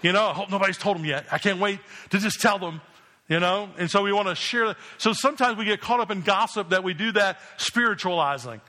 You 0.00 0.12
know, 0.12 0.24
I 0.24 0.32
hope 0.32 0.50
nobody's 0.50 0.78
told 0.78 0.96
them 0.96 1.04
yet. 1.04 1.26
I 1.30 1.36
can't 1.36 1.60
wait 1.60 1.80
to 2.08 2.20
just 2.20 2.40
tell 2.40 2.58
them 2.58 2.80
you 3.28 3.38
know? 3.38 3.70
And 3.78 3.90
so 3.90 4.02
we 4.02 4.12
want 4.12 4.28
to 4.28 4.34
share. 4.34 4.74
So 4.98 5.12
sometimes 5.12 5.56
we 5.56 5.64
get 5.64 5.80
caught 5.80 6.00
up 6.00 6.10
in 6.10 6.22
gossip 6.22 6.70
that 6.70 6.84
we 6.84 6.92
do 6.92 7.12
that 7.12 7.38
spiritualizing. 7.56 8.60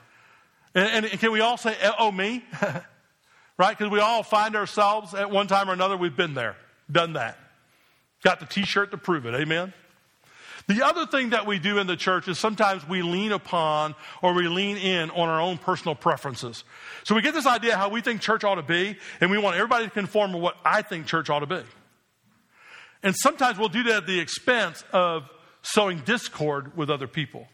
And, 0.74 1.06
and 1.06 1.20
can 1.20 1.32
we 1.32 1.40
all 1.40 1.56
say, 1.56 1.76
oh, 1.98 2.10
me? 2.10 2.44
right? 3.58 3.76
Because 3.76 3.90
we 3.90 4.00
all 4.00 4.22
find 4.22 4.56
ourselves 4.56 5.14
at 5.14 5.30
one 5.30 5.46
time 5.46 5.70
or 5.70 5.72
another, 5.72 5.96
we've 5.96 6.16
been 6.16 6.34
there, 6.34 6.56
done 6.90 7.14
that. 7.14 7.38
Got 8.22 8.40
the 8.40 8.46
t 8.46 8.64
shirt 8.64 8.90
to 8.90 8.98
prove 8.98 9.26
it. 9.26 9.34
Amen? 9.34 9.72
The 10.66 10.82
other 10.82 11.04
thing 11.06 11.30
that 11.30 11.46
we 11.46 11.58
do 11.58 11.78
in 11.78 11.86
the 11.86 11.96
church 11.96 12.26
is 12.26 12.38
sometimes 12.38 12.88
we 12.88 13.02
lean 13.02 13.32
upon 13.32 13.94
or 14.22 14.32
we 14.32 14.48
lean 14.48 14.78
in 14.78 15.10
on 15.10 15.28
our 15.28 15.40
own 15.40 15.58
personal 15.58 15.94
preferences. 15.94 16.64
So 17.02 17.14
we 17.14 17.20
get 17.20 17.34
this 17.34 17.46
idea 17.46 17.76
how 17.76 17.90
we 17.90 18.00
think 18.00 18.22
church 18.22 18.44
ought 18.44 18.54
to 18.54 18.62
be, 18.62 18.96
and 19.20 19.30
we 19.30 19.36
want 19.36 19.56
everybody 19.56 19.84
to 19.84 19.90
conform 19.90 20.32
to 20.32 20.38
what 20.38 20.56
I 20.64 20.80
think 20.80 21.06
church 21.06 21.28
ought 21.28 21.40
to 21.40 21.46
be. 21.46 21.62
And 23.02 23.14
sometimes 23.14 23.58
we'll 23.58 23.68
do 23.68 23.82
that 23.84 23.96
at 23.96 24.06
the 24.06 24.18
expense 24.18 24.82
of 24.90 25.28
sowing 25.60 25.98
discord 26.00 26.74
with 26.76 26.88
other 26.88 27.06
people. 27.06 27.46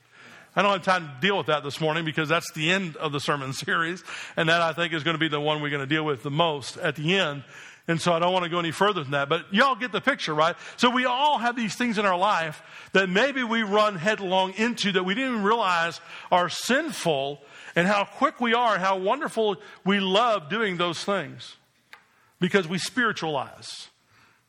I 0.56 0.62
don't 0.62 0.72
have 0.72 0.82
time 0.82 1.06
to 1.06 1.14
deal 1.20 1.38
with 1.38 1.46
that 1.46 1.62
this 1.62 1.80
morning 1.80 2.04
because 2.04 2.28
that's 2.28 2.50
the 2.52 2.70
end 2.70 2.96
of 2.96 3.12
the 3.12 3.20
sermon 3.20 3.52
series. 3.54 4.02
And 4.36 4.48
that 4.48 4.60
I 4.60 4.72
think 4.72 4.92
is 4.92 5.04
going 5.04 5.14
to 5.14 5.18
be 5.18 5.28
the 5.28 5.40
one 5.40 5.62
we're 5.62 5.70
going 5.70 5.80
to 5.80 5.86
deal 5.86 6.04
with 6.04 6.22
the 6.22 6.30
most 6.30 6.76
at 6.78 6.96
the 6.96 7.16
end. 7.16 7.44
And 7.88 8.00
so 8.00 8.12
I 8.12 8.18
don't 8.18 8.32
want 8.32 8.44
to 8.44 8.48
go 8.48 8.58
any 8.58 8.70
further 8.70 9.02
than 9.02 9.12
that. 9.12 9.28
But 9.28 9.52
y'all 9.52 9.74
get 9.74 9.90
the 9.90 10.00
picture, 10.00 10.34
right? 10.34 10.54
So 10.76 10.90
we 10.90 11.06
all 11.06 11.38
have 11.38 11.56
these 11.56 11.74
things 11.74 11.98
in 11.98 12.06
our 12.06 12.16
life 12.16 12.62
that 12.92 13.08
maybe 13.08 13.42
we 13.42 13.62
run 13.62 13.96
headlong 13.96 14.52
into 14.54 14.92
that 14.92 15.04
we 15.04 15.14
didn't 15.14 15.30
even 15.30 15.42
realize 15.42 16.00
are 16.30 16.48
sinful 16.48 17.40
and 17.74 17.86
how 17.86 18.04
quick 18.04 18.40
we 18.40 18.54
are 18.54 18.78
how 18.78 18.98
wonderful 18.98 19.56
we 19.84 20.00
love 20.00 20.48
doing 20.48 20.76
those 20.76 21.02
things 21.04 21.56
because 22.40 22.66
we 22.66 22.78
spiritualize. 22.78 23.89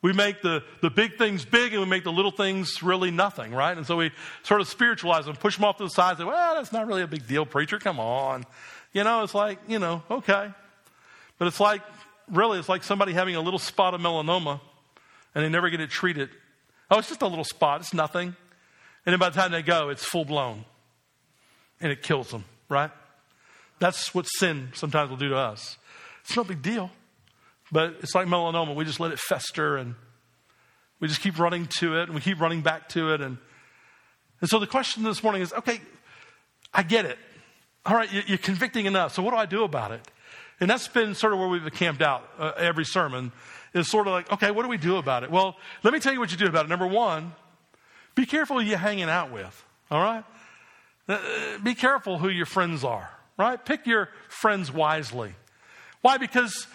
We 0.01 0.13
make 0.13 0.41
the, 0.41 0.63
the 0.81 0.89
big 0.89 1.17
things 1.17 1.45
big 1.45 1.73
and 1.73 1.81
we 1.81 1.87
make 1.87 2.03
the 2.03 2.11
little 2.11 2.31
things 2.31 2.81
really 2.81 3.11
nothing, 3.11 3.51
right? 3.53 3.77
And 3.77 3.85
so 3.85 3.97
we 3.97 4.11
sort 4.41 4.59
of 4.59 4.67
spiritualize 4.67 5.25
them, 5.25 5.35
push 5.35 5.57
them 5.57 5.65
off 5.65 5.77
to 5.77 5.83
the 5.83 5.89
side, 5.89 6.17
say, 6.17 6.23
well, 6.23 6.55
that's 6.55 6.71
not 6.71 6.87
really 6.87 7.03
a 7.03 7.07
big 7.07 7.27
deal, 7.27 7.45
preacher. 7.45 7.77
Come 7.77 7.99
on. 7.99 8.45
You 8.93 9.03
know, 9.03 9.23
it's 9.23 9.35
like, 9.35 9.59
you 9.67 9.77
know, 9.77 10.01
okay. 10.09 10.49
But 11.37 11.47
it's 11.47 11.59
like, 11.59 11.81
really, 12.27 12.57
it's 12.57 12.69
like 12.69 12.83
somebody 12.83 13.13
having 13.13 13.35
a 13.35 13.41
little 13.41 13.59
spot 13.59 13.93
of 13.93 14.01
melanoma 14.01 14.59
and 15.35 15.45
they 15.45 15.49
never 15.49 15.69
get 15.69 15.79
it 15.79 15.91
treated. 15.91 16.29
Oh, 16.89 16.97
it's 16.97 17.07
just 17.07 17.21
a 17.21 17.27
little 17.27 17.45
spot. 17.45 17.81
It's 17.81 17.93
nothing. 17.93 18.35
And 19.05 19.13
then 19.13 19.19
by 19.19 19.29
the 19.29 19.39
time 19.39 19.51
they 19.51 19.61
go, 19.61 19.89
it's 19.89 20.03
full 20.03 20.25
blown. 20.25 20.65
And 21.79 21.91
it 21.91 22.01
kills 22.03 22.29
them, 22.31 22.45
right? 22.69 22.91
That's 23.79 24.13
what 24.13 24.25
sin 24.25 24.69
sometimes 24.73 25.09
will 25.09 25.17
do 25.17 25.29
to 25.29 25.37
us. 25.37 25.77
It's 26.23 26.35
no 26.35 26.43
big 26.43 26.61
deal. 26.61 26.91
But 27.71 27.97
it's 28.01 28.13
like 28.13 28.27
melanoma. 28.27 28.75
We 28.75 28.85
just 28.85 28.99
let 28.99 29.11
it 29.11 29.19
fester 29.19 29.77
and 29.77 29.95
we 30.99 31.07
just 31.07 31.21
keep 31.21 31.39
running 31.39 31.67
to 31.79 31.97
it 31.97 32.03
and 32.03 32.13
we 32.13 32.21
keep 32.21 32.39
running 32.39 32.61
back 32.61 32.89
to 32.89 33.13
it. 33.13 33.21
And, 33.21 33.37
and 34.41 34.49
so 34.49 34.59
the 34.59 34.67
question 34.67 35.03
this 35.03 35.23
morning 35.23 35.41
is 35.41 35.53
okay, 35.53 35.81
I 36.73 36.83
get 36.83 37.05
it. 37.05 37.17
All 37.85 37.95
right, 37.95 38.09
you're 38.27 38.37
convicting 38.37 38.85
enough. 38.85 39.15
So 39.15 39.23
what 39.23 39.31
do 39.31 39.37
I 39.37 39.45
do 39.45 39.63
about 39.63 39.91
it? 39.91 40.01
And 40.59 40.69
that's 40.69 40.87
been 40.87 41.15
sort 41.15 41.33
of 41.33 41.39
where 41.39 41.47
we've 41.47 41.71
camped 41.73 42.03
out 42.03 42.29
uh, 42.37 42.51
every 42.55 42.85
sermon 42.85 43.31
is 43.73 43.89
sort 43.89 44.05
of 44.05 44.13
like, 44.13 44.31
okay, 44.31 44.51
what 44.51 44.61
do 44.61 44.69
we 44.69 44.77
do 44.77 44.97
about 44.97 45.23
it? 45.23 45.31
Well, 45.31 45.55
let 45.83 45.91
me 45.91 45.99
tell 45.99 46.13
you 46.13 46.19
what 46.19 46.31
you 46.31 46.37
do 46.37 46.45
about 46.45 46.65
it. 46.65 46.69
Number 46.69 46.85
one, 46.85 47.33
be 48.13 48.27
careful 48.27 48.59
who 48.59 48.65
you're 48.65 48.77
hanging 48.77 49.09
out 49.09 49.31
with. 49.31 49.65
All 49.89 50.01
right? 50.01 50.23
Uh, 51.07 51.19
be 51.63 51.73
careful 51.73 52.19
who 52.19 52.29
your 52.29 52.45
friends 52.45 52.83
are. 52.83 53.09
Right? 53.37 53.63
Pick 53.63 53.87
your 53.87 54.09
friends 54.27 54.71
wisely. 54.71 55.33
Why? 56.01 56.17
Because 56.17 56.67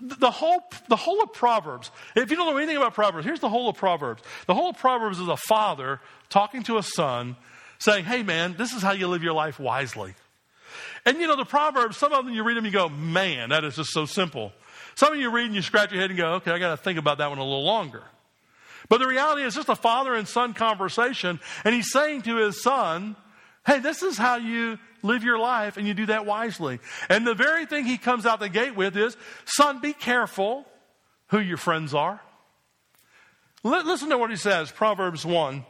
the 0.00 0.30
whole, 0.30 0.62
the 0.88 0.96
whole 0.96 1.22
of 1.22 1.32
Proverbs, 1.32 1.90
if 2.14 2.30
you 2.30 2.36
don't 2.36 2.46
know 2.46 2.56
anything 2.56 2.76
about 2.76 2.94
Proverbs, 2.94 3.26
here's 3.26 3.40
the 3.40 3.48
whole 3.48 3.68
of 3.68 3.76
Proverbs. 3.76 4.22
The 4.46 4.54
whole 4.54 4.70
of 4.70 4.78
Proverbs 4.78 5.18
is 5.18 5.28
a 5.28 5.36
father 5.36 6.00
talking 6.28 6.62
to 6.64 6.78
a 6.78 6.82
son 6.82 7.36
saying, 7.78 8.04
hey 8.04 8.22
man, 8.22 8.54
this 8.58 8.72
is 8.72 8.82
how 8.82 8.92
you 8.92 9.08
live 9.08 9.22
your 9.22 9.32
life 9.32 9.58
wisely. 9.58 10.14
And 11.06 11.18
you 11.18 11.26
know, 11.26 11.36
the 11.36 11.44
Proverbs, 11.44 11.96
some 11.96 12.12
of 12.12 12.24
them 12.24 12.34
you 12.34 12.42
read 12.42 12.56
them, 12.56 12.64
you 12.64 12.70
go, 12.70 12.88
man, 12.88 13.50
that 13.50 13.64
is 13.64 13.76
just 13.76 13.90
so 13.90 14.04
simple. 14.04 14.52
Some 14.96 15.14
of 15.14 15.18
you 15.18 15.30
read 15.30 15.46
and 15.46 15.54
you 15.54 15.62
scratch 15.62 15.92
your 15.92 16.00
head 16.00 16.10
and 16.10 16.18
go, 16.18 16.34
okay, 16.34 16.50
I 16.50 16.58
got 16.58 16.70
to 16.70 16.76
think 16.76 16.98
about 16.98 17.18
that 17.18 17.30
one 17.30 17.38
a 17.38 17.44
little 17.44 17.64
longer. 17.64 18.02
But 18.88 18.98
the 18.98 19.06
reality 19.06 19.42
is, 19.42 19.54
just 19.54 19.68
a 19.68 19.76
father 19.76 20.14
and 20.14 20.26
son 20.26 20.52
conversation, 20.52 21.40
and 21.64 21.74
he's 21.74 21.90
saying 21.90 22.22
to 22.22 22.36
his 22.36 22.62
son, 22.62 23.16
hey, 23.70 23.78
this 23.78 24.02
is 24.02 24.18
how 24.18 24.36
you 24.36 24.78
live 25.02 25.22
your 25.22 25.38
life, 25.38 25.76
and 25.76 25.86
you 25.86 25.94
do 25.94 26.06
that 26.06 26.26
wisely. 26.26 26.80
And 27.08 27.24
the 27.24 27.34
very 27.34 27.66
thing 27.66 27.84
he 27.84 27.98
comes 27.98 28.26
out 28.26 28.40
the 28.40 28.48
gate 28.48 28.74
with 28.74 28.96
is, 28.96 29.16
son, 29.44 29.80
be 29.80 29.92
careful 29.92 30.66
who 31.28 31.38
your 31.38 31.56
friends 31.56 31.94
are. 31.94 32.20
Listen 33.62 34.08
to 34.08 34.18
what 34.18 34.30
he 34.30 34.36
says, 34.36 34.72
Proverbs 34.72 35.24
1. 35.24 35.64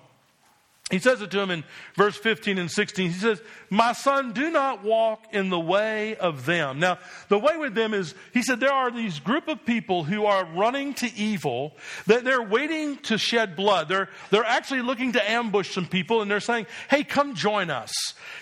He 0.90 0.98
says 0.98 1.22
it 1.22 1.30
to 1.30 1.40
him 1.40 1.50
in 1.50 1.64
verse 1.94 2.16
15 2.16 2.58
and 2.58 2.70
16. 2.70 3.10
He 3.10 3.18
says, 3.18 3.40
My 3.70 3.92
son, 3.92 4.32
do 4.32 4.50
not 4.50 4.82
walk 4.82 5.32
in 5.32 5.48
the 5.48 5.60
way 5.60 6.16
of 6.16 6.46
them. 6.46 6.80
Now, 6.80 6.98
the 7.28 7.38
way 7.38 7.56
with 7.56 7.74
them 7.74 7.94
is, 7.94 8.14
he 8.34 8.42
said, 8.42 8.58
there 8.58 8.72
are 8.72 8.90
these 8.90 9.20
group 9.20 9.46
of 9.46 9.64
people 9.64 10.02
who 10.02 10.26
are 10.26 10.44
running 10.44 10.94
to 10.94 11.14
evil, 11.14 11.76
that 12.06 12.24
they're 12.24 12.42
waiting 12.42 12.96
to 12.98 13.18
shed 13.18 13.54
blood. 13.54 13.88
They're, 13.88 14.08
they're 14.30 14.44
actually 14.44 14.82
looking 14.82 15.12
to 15.12 15.30
ambush 15.30 15.70
some 15.70 15.86
people, 15.86 16.22
and 16.22 16.30
they're 16.30 16.40
saying, 16.40 16.66
Hey, 16.88 17.04
come 17.04 17.36
join 17.36 17.70
us. 17.70 17.92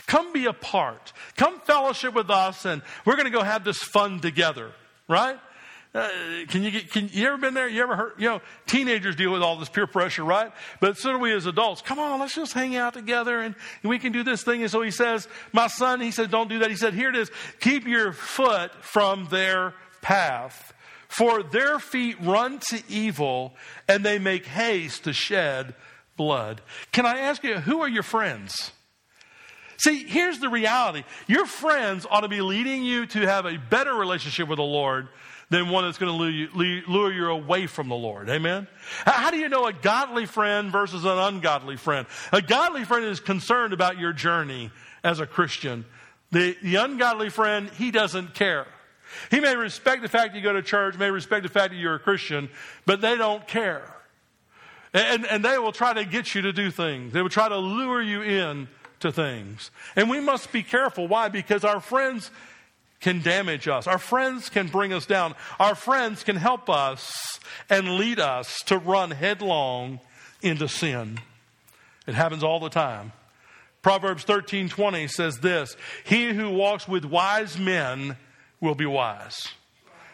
Come 0.07 0.33
be 0.33 0.47
a 0.47 0.55
part. 0.55 1.13
Come 1.37 1.61
fellowship 1.61 2.15
with 2.15 2.31
us, 2.31 2.65
and 2.65 2.81
we're 3.05 3.17
going 3.17 3.27
to 3.27 3.31
go 3.31 3.43
have 3.43 3.63
this 3.63 3.79
fun 3.79 4.21
together, 4.21 4.73
right? 5.07 5.39
Uh, 5.95 6.09
can 6.49 6.63
you 6.63 6.71
get, 6.71 6.91
can 6.91 7.09
you 7.13 7.27
ever 7.27 7.39
been 7.39 7.55
there? 7.55 7.67
You 7.67 7.83
ever 7.83 7.97
heard, 7.97 8.13
you 8.19 8.29
know, 8.29 8.43
teenagers 8.67 9.17
deal 9.17 9.33
with 9.33 9.43
all 9.43 9.57
this 9.57 9.71
peer 9.71 9.87
pressure, 9.87 10.23
right? 10.23 10.53
But 10.81 10.99
so 10.99 11.13
do 11.13 11.19
we 11.19 11.33
as 11.33 11.47
adults. 11.47 11.81
Come 11.81 11.99
on, 11.99 12.21
let's 12.21 12.35
just 12.35 12.53
hang 12.53 12.77
out 12.77 12.93
together 12.93 13.41
and, 13.41 13.55
and 13.83 13.91
we 13.91 13.99
can 13.99 14.13
do 14.13 14.23
this 14.23 14.43
thing. 14.43 14.61
And 14.63 14.71
so 14.71 14.83
he 14.83 14.91
says, 14.91 15.27
my 15.53 15.67
son, 15.67 16.01
he 16.01 16.11
said, 16.11 16.31
don't 16.31 16.49
do 16.49 16.59
that. 16.59 16.71
He 16.71 16.77
said, 16.77 16.93
here 16.93 17.09
it 17.09 17.17
is. 17.17 17.31
Keep 17.61 17.87
your 17.87 18.13
foot 18.13 18.73
from 18.85 19.29
their 19.31 19.75
path. 20.03 20.75
For 21.09 21.43
their 21.43 21.79
feet 21.79 22.17
run 22.21 22.59
to 22.69 22.83
evil 22.87 23.55
and 23.89 24.05
they 24.05 24.19
make 24.19 24.45
haste 24.45 25.05
to 25.05 25.15
shed 25.15 25.75
blood. 26.19 26.61
Can 26.93 27.07
I 27.07 27.21
ask 27.21 27.43
you, 27.43 27.55
who 27.61 27.81
are 27.81 27.89
your 27.89 28.03
friends? 28.03 28.73
See, 29.79 30.05
here's 30.05 30.39
the 30.39 30.51
reality. 30.51 31.05
Your 31.29 31.47
friends 31.47 32.05
ought 32.11 32.23
to 32.23 32.29
be 32.29 32.43
leading 32.43 32.85
you 32.85 33.07
to 33.07 33.21
have 33.21 33.47
a 33.47 33.57
better 33.57 33.95
relationship 33.95 34.49
with 34.49 34.59
the 34.59 34.65
Lord 34.65 35.09
than 35.51 35.71
one 35.71 35.85
that's 35.85 35.99
going 35.99 36.13
to 36.13 36.19
lure 36.87 37.13
you, 37.13 37.29
away 37.29 37.67
from 37.67 37.89
the 37.89 37.95
Lord. 37.95 38.29
Amen? 38.29 38.67
How 39.05 39.31
do 39.31 39.39
you 39.39 39.49
know 39.49 39.67
a 39.67 39.73
godly 39.73 40.27
friend 40.27 40.71
versus 40.71 41.05
an 41.05 41.19
ungodly 41.19 41.77
friend? 41.77 42.07
A 42.33 42.43
godly 42.43 42.85
friend 42.85 43.05
is 43.05 43.21
concerned 43.21 43.73
about 43.73 43.99
your 43.99 44.13
journey 44.13 44.71
as 45.03 45.21
a 45.21 45.27
Christian. 45.27 45.85
The, 46.33 46.57
the 46.63 46.77
ungodly 46.77 47.31
friend, 47.31 47.71
he 47.71 47.91
doesn't 47.91 48.35
care. 48.35 48.67
He 49.31 49.41
may 49.41 49.57
respect 49.57 50.03
the 50.03 50.09
fact 50.09 50.35
you 50.35 50.43
go 50.43 50.53
to 50.53 50.63
church, 50.63 50.99
may 50.99 51.11
respect 51.11 51.45
the 51.45 51.49
fact 51.49 51.71
that 51.71 51.79
you're 51.79 51.95
a 51.95 52.01
Christian, 52.01 52.51
but 52.85 53.01
they 53.01 53.17
don't 53.17 53.47
care. 53.49 53.95
And, 54.93 55.27
and 55.27 55.45
they 55.45 55.59
will 55.59 55.73
try 55.73 55.95
to 55.95 56.05
get 56.05 56.35
you 56.35 56.43
to 56.43 56.53
do 56.53 56.71
things. 56.71 57.13
They 57.13 57.23
will 57.23 57.29
try 57.31 57.49
to 57.49 57.57
lure 57.57 58.03
you 58.03 58.23
in 58.23 58.69
to 59.01 59.13
things. 59.13 59.71
And 59.97 60.11
we 60.11 60.21
must 60.21 60.53
be 60.53 60.63
careful. 60.63 61.09
Why? 61.09 61.29
Because 61.29 61.65
our 61.65 61.81
friends 61.81 62.31
can 63.01 63.23
damage 63.23 63.69
us. 63.69 63.87
Our 63.87 63.99
friends 63.99 64.49
can 64.49 64.69
bring 64.69 64.93
us 64.93 65.07
down. 65.07 65.35
Our 65.59 65.75
friends 65.75 66.25
can 66.25 66.37
help 66.37 66.69
us 66.69 67.39
and 67.71 67.97
lead 67.97 68.19
us 68.19 68.59
to 68.67 68.79
run 68.79 69.11
headlong 69.11 70.01
into 70.43 70.69
sin. 70.69 71.21
It 72.07 72.15
happens 72.15 72.43
all 72.43 72.61
the 72.61 72.71
time. 72.71 73.13
Proverbs 73.83 74.25
13:20 74.25 75.07
says 75.07 75.39
this, 75.39 75.77
"He 76.05 76.33
who 76.33 76.51
walks 76.51 76.89
with 76.89 77.05
wise 77.05 77.59
men 77.59 78.17
will 78.61 78.75
be 78.75 78.87
wise." 78.87 79.49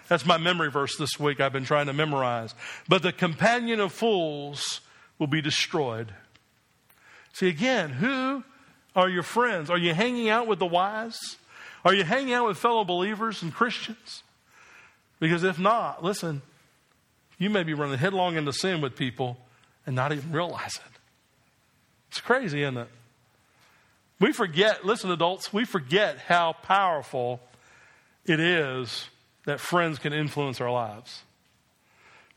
That's 0.09 0.27
my 0.27 0.37
memory 0.37 0.71
verse 0.71 0.97
this 0.97 1.19
week 1.19 1.41
I've 1.41 1.53
been 1.53 1.65
trying 1.65 1.87
to 1.87 1.95
memorize. 1.95 2.55
But 2.89 3.03
the 3.03 3.13
companion 3.13 3.81
of 3.81 3.93
fools 3.93 4.81
will 5.19 5.27
be 5.27 5.41
destroyed. 5.41 6.15
See 7.33 7.49
again, 7.49 7.91
who 7.91 8.45
are 8.95 9.09
your 9.09 9.23
friends? 9.23 9.71
Are 9.71 9.79
you 9.79 9.95
hanging 9.95 10.29
out 10.29 10.47
with 10.47 10.59
the 10.59 10.67
wise? 10.67 11.37
Are 11.85 11.95
you 11.95 12.05
hanging 12.05 12.33
out 12.33 12.47
with 12.47 12.57
fellow 12.57 12.85
believers 12.85 13.43
and 13.43 13.53
Christians? 13.53 14.23
Because 15.21 15.45
if 15.45 15.59
not, 15.59 16.03
listen, 16.03 16.43
you 17.39 17.51
may 17.51 17.63
be 17.63 17.75
running 17.75 17.99
headlong 17.99 18.37
into 18.37 18.53
sin 18.53 18.81
with 18.81 18.97
people 18.97 19.37
and 19.87 19.95
not 19.95 20.13
even 20.13 20.33
realize 20.33 20.77
it. 20.77 20.99
It's 22.09 22.21
crazy, 22.21 22.63
isn't 22.63 22.79
it? 22.79 22.89
We 24.21 24.33
forget, 24.33 24.85
listen, 24.85 25.11
adults, 25.11 25.53
we 25.53 25.65
forget 25.65 26.19
how 26.19 26.55
powerful 26.63 27.41
it 28.25 28.41
is 28.41 29.09
that 29.45 29.61
friends 29.61 29.99
can 29.99 30.13
influence 30.13 30.61
our 30.61 30.71
lives. 30.71 31.23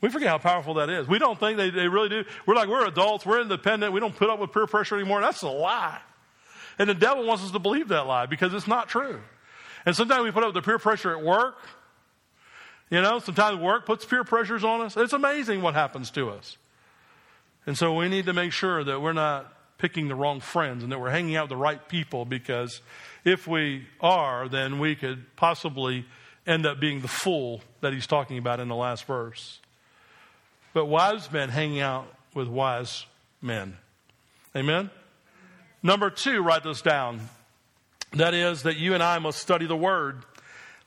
We 0.01 0.09
forget 0.09 0.27
how 0.27 0.37
powerful 0.37 0.75
that 0.75 0.89
is. 0.89 1.07
We 1.07 1.19
don't 1.19 1.39
think 1.39 1.57
they, 1.57 1.69
they 1.69 1.87
really 1.87 2.09
do. 2.09 2.23
We're 2.45 2.55
like, 2.55 2.67
we're 2.67 2.85
adults, 2.85 3.25
we're 3.25 3.41
independent, 3.41 3.93
we 3.93 3.99
don't 3.99 4.15
put 4.15 4.29
up 4.29 4.39
with 4.39 4.51
peer 4.51 4.67
pressure 4.67 4.95
anymore. 4.95 5.21
That's 5.21 5.41
a 5.43 5.49
lie. 5.49 5.99
And 6.77 6.89
the 6.89 6.93
devil 6.93 7.25
wants 7.25 7.43
us 7.43 7.51
to 7.51 7.59
believe 7.59 7.87
that 7.87 8.05
lie 8.05 8.25
because 8.25 8.53
it's 8.53 8.67
not 8.67 8.89
true. 8.89 9.19
And 9.87 9.95
sometimes 9.95 10.25
we 10.25 10.31
put 10.31 10.43
up 10.43 10.53
the 10.53 10.61
peer 10.61 10.79
pressure 10.79 11.17
at 11.17 11.23
work. 11.23 11.55
You 12.89 13.01
know, 13.01 13.19
sometimes 13.19 13.61
work 13.61 13.85
puts 13.85 14.03
peer 14.03 14.25
pressures 14.25 14.65
on 14.65 14.81
us. 14.81 14.97
It's 14.97 15.13
amazing 15.13 15.61
what 15.61 15.75
happens 15.75 16.11
to 16.11 16.29
us. 16.29 16.57
And 17.65 17.77
so 17.77 17.93
we 17.93 18.09
need 18.09 18.25
to 18.25 18.33
make 18.33 18.51
sure 18.51 18.83
that 18.83 19.01
we're 19.01 19.13
not 19.13 19.49
picking 19.77 20.09
the 20.09 20.15
wrong 20.15 20.41
friends 20.41 20.83
and 20.83 20.91
that 20.91 20.99
we're 20.99 21.11
hanging 21.11 21.37
out 21.37 21.43
with 21.43 21.51
the 21.51 21.55
right 21.55 21.87
people 21.87 22.25
because 22.25 22.81
if 23.23 23.47
we 23.47 23.87
are, 24.01 24.49
then 24.49 24.79
we 24.79 24.93
could 24.93 25.23
possibly 25.37 26.05
end 26.45 26.65
up 26.65 26.81
being 26.81 26.99
the 26.99 27.07
fool 27.07 27.61
that 27.79 27.93
he's 27.93 28.07
talking 28.07 28.37
about 28.37 28.59
in 28.59 28.67
the 28.67 28.75
last 28.75 29.05
verse. 29.05 29.61
But 30.73 30.87
wise 30.87 31.31
men 31.31 31.47
hanging 31.47 31.79
out 31.79 32.13
with 32.33 32.49
wise 32.49 33.05
men. 33.41 33.77
Amen? 34.53 34.89
Number 35.81 36.09
two, 36.09 36.43
write 36.43 36.63
this 36.63 36.81
down. 36.81 37.21
That 38.13 38.33
is, 38.33 38.63
that 38.63 38.77
you 38.77 38.93
and 38.93 39.03
I 39.03 39.19
must 39.19 39.39
study 39.39 39.67
the 39.67 39.75
Word. 39.75 40.23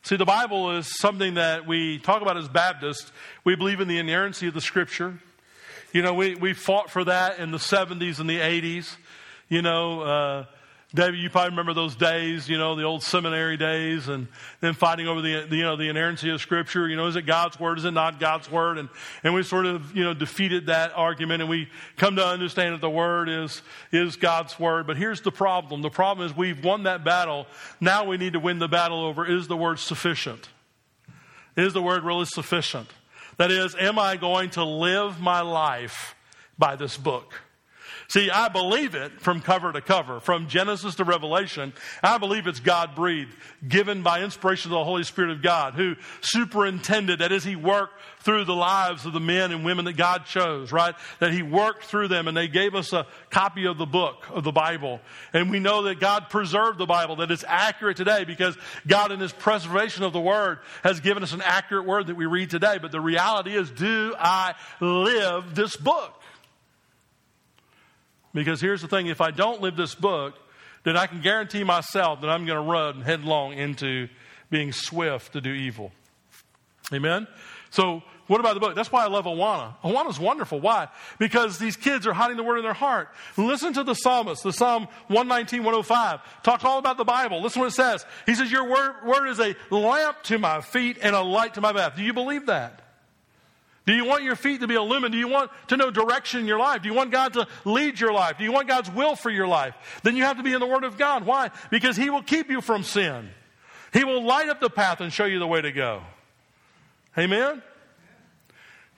See, 0.03 0.17
the 0.17 0.25
Bible 0.25 0.79
is 0.79 0.99
something 0.99 1.35
that 1.35 1.67
we 1.67 1.99
talk 1.99 2.23
about 2.23 2.39
as 2.39 2.49
Baptists. 2.49 3.13
We 3.45 3.55
believe 3.55 3.81
in 3.81 3.89
the 3.89 3.99
inerrancy 3.99 4.49
of 4.49 4.55
the 4.55 4.61
Scripture. 4.63 5.21
You 5.93 6.03
know, 6.03 6.15
we, 6.15 6.35
we 6.35 6.55
fought 6.55 6.91
for 6.91 7.05
that 7.05 7.39
in 7.39 7.51
the 7.51 7.59
70s 7.59 8.19
and 8.21 8.31
the 8.31 8.39
80s. 8.39 8.97
You 9.49 9.61
know, 9.61 10.01
uh, 10.01 10.45
David, 10.93 11.21
you 11.21 11.31
probably 11.31 11.51
remember 11.51 11.73
those 11.73 11.95
days, 11.95 12.49
you 12.49 12.59
know, 12.59 12.75
the 12.75 12.83
old 12.83 13.05
seminary 13.05 13.57
days, 13.57 14.09
and 14.09 14.27
then 14.61 14.75
fighting 14.75 15.07
over 15.07 15.23
the, 15.23 15.47
the, 15.49 15.57
you 15.57 15.63
know 15.63 15.77
the 15.77 15.89
inerrancy 15.89 16.31
of 16.31 16.41
Scripture. 16.41 16.89
You 16.89 16.97
know, 16.97 17.07
is 17.07 17.15
it 17.15 17.27
God's 17.27 17.61
word? 17.61 17.79
Is 17.79 17.85
it 17.85 17.93
not 17.93 18.19
God's 18.19 18.51
word? 18.51 18.77
And 18.77 18.89
and 19.23 19.33
we 19.33 19.45
sort 19.45 19.67
of 19.67 19.95
you 19.97 20.03
know 20.03 20.15
defeated 20.15 20.67
that 20.67 20.93
argument, 20.97 21.43
and 21.43 21.49
we 21.49 21.69
come 21.97 22.17
to 22.17 22.27
understand 22.27 22.75
that 22.75 22.81
the 22.81 22.91
word 22.91 23.29
is 23.29 23.63
is 23.93 24.17
God's 24.17 24.59
word. 24.59 24.89
But 24.89 24.97
here's 24.97 25.21
the 25.21 25.31
problem: 25.31 25.81
the 25.81 25.91
problem 25.91 26.27
is 26.27 26.37
we've 26.37 26.65
won 26.65 26.83
that 26.83 27.05
battle. 27.05 27.47
Now 27.81 28.05
we 28.05 28.17
need 28.17 28.33
to 28.33 28.41
win 28.41 28.59
the 28.59 28.69
battle 28.69 29.05
over 29.05 29.25
is 29.25 29.47
the 29.47 29.57
word 29.57 29.79
sufficient? 29.79 30.49
Is 31.57 31.73
the 31.73 31.83
word 31.83 32.03
really 32.03 32.25
sufficient? 32.25 32.89
That 33.37 33.53
is, 33.53 33.77
am 33.79 33.99
I 33.99 34.17
going 34.17 34.51
to 34.51 34.65
live 34.65 35.21
my 35.21 35.41
life 35.41 36.17
by 36.59 36.75
this 36.75 36.97
book? 36.97 37.41
See, 38.11 38.29
I 38.29 38.49
believe 38.49 38.97
it 38.97 39.21
from 39.21 39.41
cover 39.41 39.73
to 39.73 39.81
cover, 39.81 40.19
from 40.19 40.49
Genesis 40.49 40.97
to 40.97 41.05
Revelation. 41.05 41.73
I 42.03 42.19
believe 42.19 42.49
it's 42.49 42.59
God 42.59 42.97
breathed, 42.97 43.33
given 43.69 44.03
by 44.03 44.23
inspiration 44.23 44.73
of 44.73 44.79
the 44.79 44.85
Holy 44.85 45.05
Spirit 45.05 45.31
of 45.31 45.43
God, 45.43 45.75
who 45.75 45.95
superintended 46.21 47.21
that 47.21 47.31
as 47.31 47.45
He 47.45 47.55
worked 47.55 47.95
through 48.19 48.47
the 48.47 48.55
lives 48.55 49.07
of 49.07 49.13
the 49.13 49.21
men 49.21 49.53
and 49.53 49.65
women 49.65 49.85
that 49.85 49.97
God 49.97 50.27
chose, 50.27 50.73
right? 50.73 50.97
That 51.21 51.33
He 51.33 51.45
worked 51.45 51.85
through 51.85 52.09
them 52.09 52.27
and 52.27 52.37
they 52.37 52.49
gave 52.49 52.75
us 52.75 52.93
a 52.93 53.07
copy 53.31 53.65
of 53.65 53.79
the 53.79 53.87
book 53.87 54.27
of 54.31 54.43
the 54.43 54.51
Bible. 54.51 55.01
And 55.33 55.49
we 55.49 55.61
know 55.61 55.83
that 55.83 56.01
God 56.01 56.31
preserved 56.31 56.81
the 56.81 56.87
Bible, 56.87 57.15
that 57.17 57.31
it's 57.31 57.45
accurate 57.47 57.97
today 57.97 58.25
because 58.25 58.59
God 58.89 59.13
in 59.13 59.21
His 59.21 59.33
preservation 59.33 60.03
of 60.03 60.13
the 60.13 60.21
Word 60.21 60.59
has 60.83 60.99
given 60.99 61.23
us 61.23 61.33
an 61.33 61.43
accurate 61.43 61.87
Word 61.87 62.09
that 62.09 62.17
we 62.17 62.27
read 62.27 62.51
today. 62.51 62.79
But 62.83 62.91
the 62.91 63.01
reality 63.01 63.55
is, 63.55 63.71
do 63.71 64.17
I 64.19 64.57
live 64.81 65.55
this 65.55 65.77
book? 65.77 66.20
Because 68.33 68.61
here's 68.61 68.83
the 68.83 68.89
thing 68.89 69.07
if 69.07 69.21
I 69.21 69.31
don't 69.31 69.61
live 69.61 69.77
this 69.77 69.95
book, 69.95 70.35
then 70.85 70.97
I 70.97 71.07
can 71.07 71.21
guarantee 71.21 71.65
myself 71.65 72.21
that 72.21 72.31
I'm 72.31 72.47
going 72.47 72.63
to 72.63 72.71
run 72.71 73.03
headlong 73.03 73.53
into 73.55 74.09
being 74.51 74.73
swift 74.73 75.33
to 75.33 75.41
do 75.41 75.53
evil. 75.53 75.93
Amen? 76.93 77.27
So, 77.71 78.03
what 78.27 78.39
about 78.39 78.55
the 78.55 78.61
book? 78.61 78.77
That's 78.77 78.93
why 78.93 79.05
I 79.05 79.09
love 79.09 79.25
Awana. 79.25 79.75
Awana's 79.83 80.21
wonderful. 80.21 80.61
Why? 80.61 80.87
Because 81.19 81.59
these 81.59 81.77
kids 81.77 82.07
are 82.07 82.13
hiding 82.13 82.37
the 82.37 82.45
word 82.45 82.59
in 82.59 82.63
their 82.63 82.73
heart. 82.73 83.09
Listen 83.37 83.73
to 83.73 83.83
the 83.83 83.95
psalmist, 83.95 84.45
the 84.45 84.53
Psalm 84.53 84.85
119, 85.09 85.65
105. 85.65 86.21
Talk 86.45 86.65
all 86.65 86.79
about 86.79 86.97
the 86.97 87.05
Bible. 87.05 87.43
Listen 87.43 87.61
what 87.61 87.73
it 87.73 87.75
says. 87.75 88.07
He 88.27 88.37
says, 88.37 88.53
Your 88.53 88.69
word, 88.69 89.05
word 89.05 89.27
is 89.29 89.41
a 89.41 89.57
lamp 89.71 90.23
to 90.25 90.39
my 90.39 90.61
feet 90.61 90.99
and 91.03 91.17
a 91.17 91.21
light 91.21 91.55
to 91.55 91.61
my 91.61 91.73
path. 91.73 91.97
Do 91.97 92.05
you 92.05 92.13
believe 92.13 92.47
that? 92.47 92.80
Do 93.87 93.95
you 93.95 94.05
want 94.05 94.23
your 94.23 94.37
feet 94.37 94.61
to 94.61 94.67
be 94.67 94.75
illumined? 94.75 95.13
Do 95.13 95.19
you 95.19 95.29
want 95.29 95.51
to 95.69 95.77
know 95.77 95.91
direction 95.91 96.41
in 96.41 96.47
your 96.47 96.59
life? 96.59 96.83
Do 96.83 96.89
you 96.89 96.95
want 96.95 97.11
God 97.11 97.33
to 97.33 97.49
lead 97.65 97.99
your 97.99 98.13
life? 98.13 98.39
Do 98.39 98.45
you 98.45 98.53
want 98.53 98.69
God's 98.69 98.91
will 98.91 99.17
for 99.17 99.31
your 99.31 99.49
life? 99.49 99.75
Then 100.03 100.17
you 100.17 100.25
have 100.25 100.37
to 100.37 100.43
be 100.43 100.53
in 100.53 100.61
the 100.61 100.67
Word 100.67 100.85
of 100.85 100.99
God. 100.99 101.25
Why? 101.25 101.51
Because 101.71 101.97
He 101.97 102.11
will 102.11 102.23
keep 102.23 102.51
you 102.51 102.61
from 102.61 102.83
sin. 102.83 103.31
He 103.93 104.05
will 104.05 104.23
light 104.23 104.49
up 104.49 104.61
the 104.61 104.71
path 104.71 105.01
and 105.01 105.13
show 105.13 105.25
you 105.25 105.39
the 105.39 105.47
way 105.47 105.61
to 105.61 105.73
go. 105.73 106.03
Amen? 107.19 107.63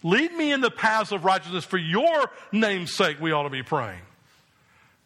Lead 0.03 0.33
me 0.33 0.53
in 0.53 0.61
the 0.61 0.71
paths 0.71 1.13
of 1.13 1.25
righteousness 1.25 1.65
for 1.65 1.79
your 1.79 2.31
name's 2.51 2.93
sake, 2.93 3.21
we 3.21 3.33
ought 3.33 3.45
to 3.45 3.51
be 3.51 3.63
praying. 3.63 4.01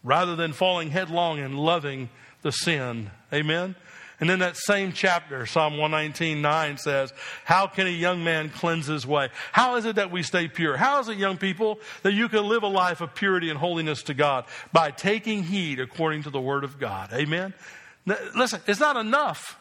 Rather 0.03 0.37
than 0.37 0.53
falling 0.53 0.91
headlong 0.91 1.39
and 1.39 1.59
loving 1.59 2.09
the 2.43 2.51
sin. 2.51 3.11
Amen? 3.33 3.77
And 4.19 4.31
in 4.31 4.39
that 4.39 4.57
same 4.57 4.93
chapter, 4.93 5.45
Psalm 5.45 5.77
119, 5.77 6.41
9 6.41 6.79
says, 6.79 7.13
How 7.45 7.67
can 7.67 7.87
a 7.87 7.91
young 7.91 8.25
man 8.25 8.49
cleanse 8.49 8.87
his 8.87 9.07
way? 9.07 9.29
How 9.53 9.77
is 9.77 9.85
it 9.85 9.97
that 9.97 10.11
we 10.11 10.23
stay 10.23 10.49
pure? 10.49 10.77
How 10.77 11.01
is 11.01 11.09
it, 11.09 11.19
young 11.19 11.37
people, 11.37 11.81
that 12.03 12.13
you 12.13 12.29
can 12.29 12.49
live 12.49 12.63
a 12.63 12.69
life 12.69 13.03
of 13.03 13.15
purity 13.15 13.51
and 13.51 13.59
holiness 13.59 14.03
to 14.05 14.15
God? 14.15 14.47
By 14.73 14.91
taking 14.91 15.43
heed 15.43 15.81
according 15.81 16.23
to 16.23 16.31
the 16.31 16.41
Word 16.41 16.65
of 16.65 16.79
God. 16.79 17.13
Amen? 17.13 17.53
Now, 18.07 18.17
listen, 18.35 18.61
it's 18.67 18.81
not 18.81 18.97
enough 18.97 19.59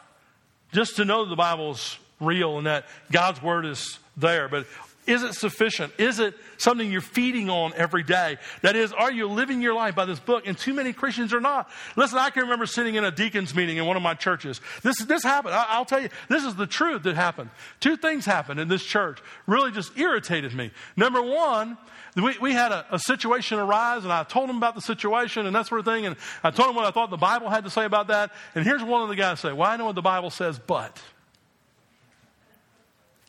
just 0.72 0.96
to 0.96 1.04
know 1.04 1.28
the 1.28 1.36
Bible's 1.36 1.98
real 2.18 2.56
and 2.56 2.66
that 2.66 2.86
God's 3.12 3.42
Word 3.42 3.66
is 3.66 3.98
there, 4.16 4.48
but 4.48 4.66
is 5.06 5.22
it 5.22 5.34
sufficient? 5.34 5.92
Is 5.98 6.18
it 6.18 6.34
something 6.58 6.90
you're 6.90 7.00
feeding 7.00 7.48
on 7.48 7.72
every 7.74 8.02
day? 8.02 8.38
That 8.62 8.74
is, 8.74 8.92
are 8.92 9.12
you 9.12 9.28
living 9.28 9.62
your 9.62 9.74
life 9.74 9.94
by 9.94 10.04
this 10.04 10.18
book? 10.18 10.46
And 10.46 10.58
too 10.58 10.74
many 10.74 10.92
Christians 10.92 11.32
are 11.32 11.40
not. 11.40 11.70
Listen, 11.94 12.18
I 12.18 12.30
can 12.30 12.42
remember 12.42 12.66
sitting 12.66 12.96
in 12.96 13.04
a 13.04 13.10
deacon's 13.10 13.54
meeting 13.54 13.76
in 13.76 13.86
one 13.86 13.96
of 13.96 14.02
my 14.02 14.14
churches. 14.14 14.60
This, 14.82 14.98
this 15.04 15.22
happened. 15.22 15.54
I, 15.54 15.78
will 15.78 15.84
tell 15.84 16.00
you, 16.00 16.08
this 16.28 16.44
is 16.44 16.56
the 16.56 16.66
truth 16.66 17.04
that 17.04 17.14
happened. 17.14 17.50
Two 17.78 17.96
things 17.96 18.24
happened 18.24 18.58
in 18.58 18.68
this 18.68 18.82
church. 18.82 19.20
Really 19.46 19.70
just 19.70 19.96
irritated 19.96 20.54
me. 20.54 20.72
Number 20.96 21.22
one, 21.22 21.78
we, 22.16 22.36
we 22.38 22.52
had 22.52 22.72
a, 22.72 22.86
a 22.90 22.98
situation 22.98 23.58
arise, 23.58 24.02
and 24.02 24.12
I 24.12 24.24
told 24.24 24.50
him 24.50 24.56
about 24.56 24.74
the 24.74 24.80
situation 24.80 25.46
and 25.46 25.54
that 25.54 25.66
sort 25.66 25.78
of 25.78 25.84
thing. 25.84 26.06
And 26.06 26.16
I 26.42 26.50
told 26.50 26.70
him 26.70 26.74
what 26.74 26.84
I 26.84 26.90
thought 26.90 27.10
the 27.10 27.16
Bible 27.16 27.48
had 27.48 27.64
to 27.64 27.70
say 27.70 27.84
about 27.84 28.08
that. 28.08 28.32
And 28.54 28.64
here's 28.64 28.82
one 28.82 29.02
of 29.02 29.08
the 29.08 29.16
guys 29.16 29.40
say, 29.40 29.52
Well, 29.52 29.70
I 29.70 29.76
know 29.76 29.84
what 29.84 29.94
the 29.94 30.02
Bible 30.02 30.30
says, 30.30 30.58
but. 30.58 31.00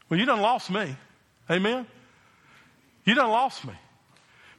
Well, 0.09 0.19
you 0.19 0.25
done 0.25 0.41
lost 0.41 0.71
me. 0.71 0.95
Amen? 1.49 1.87
You 3.05 3.15
done 3.15 3.29
lost 3.29 3.65
me. 3.65 3.73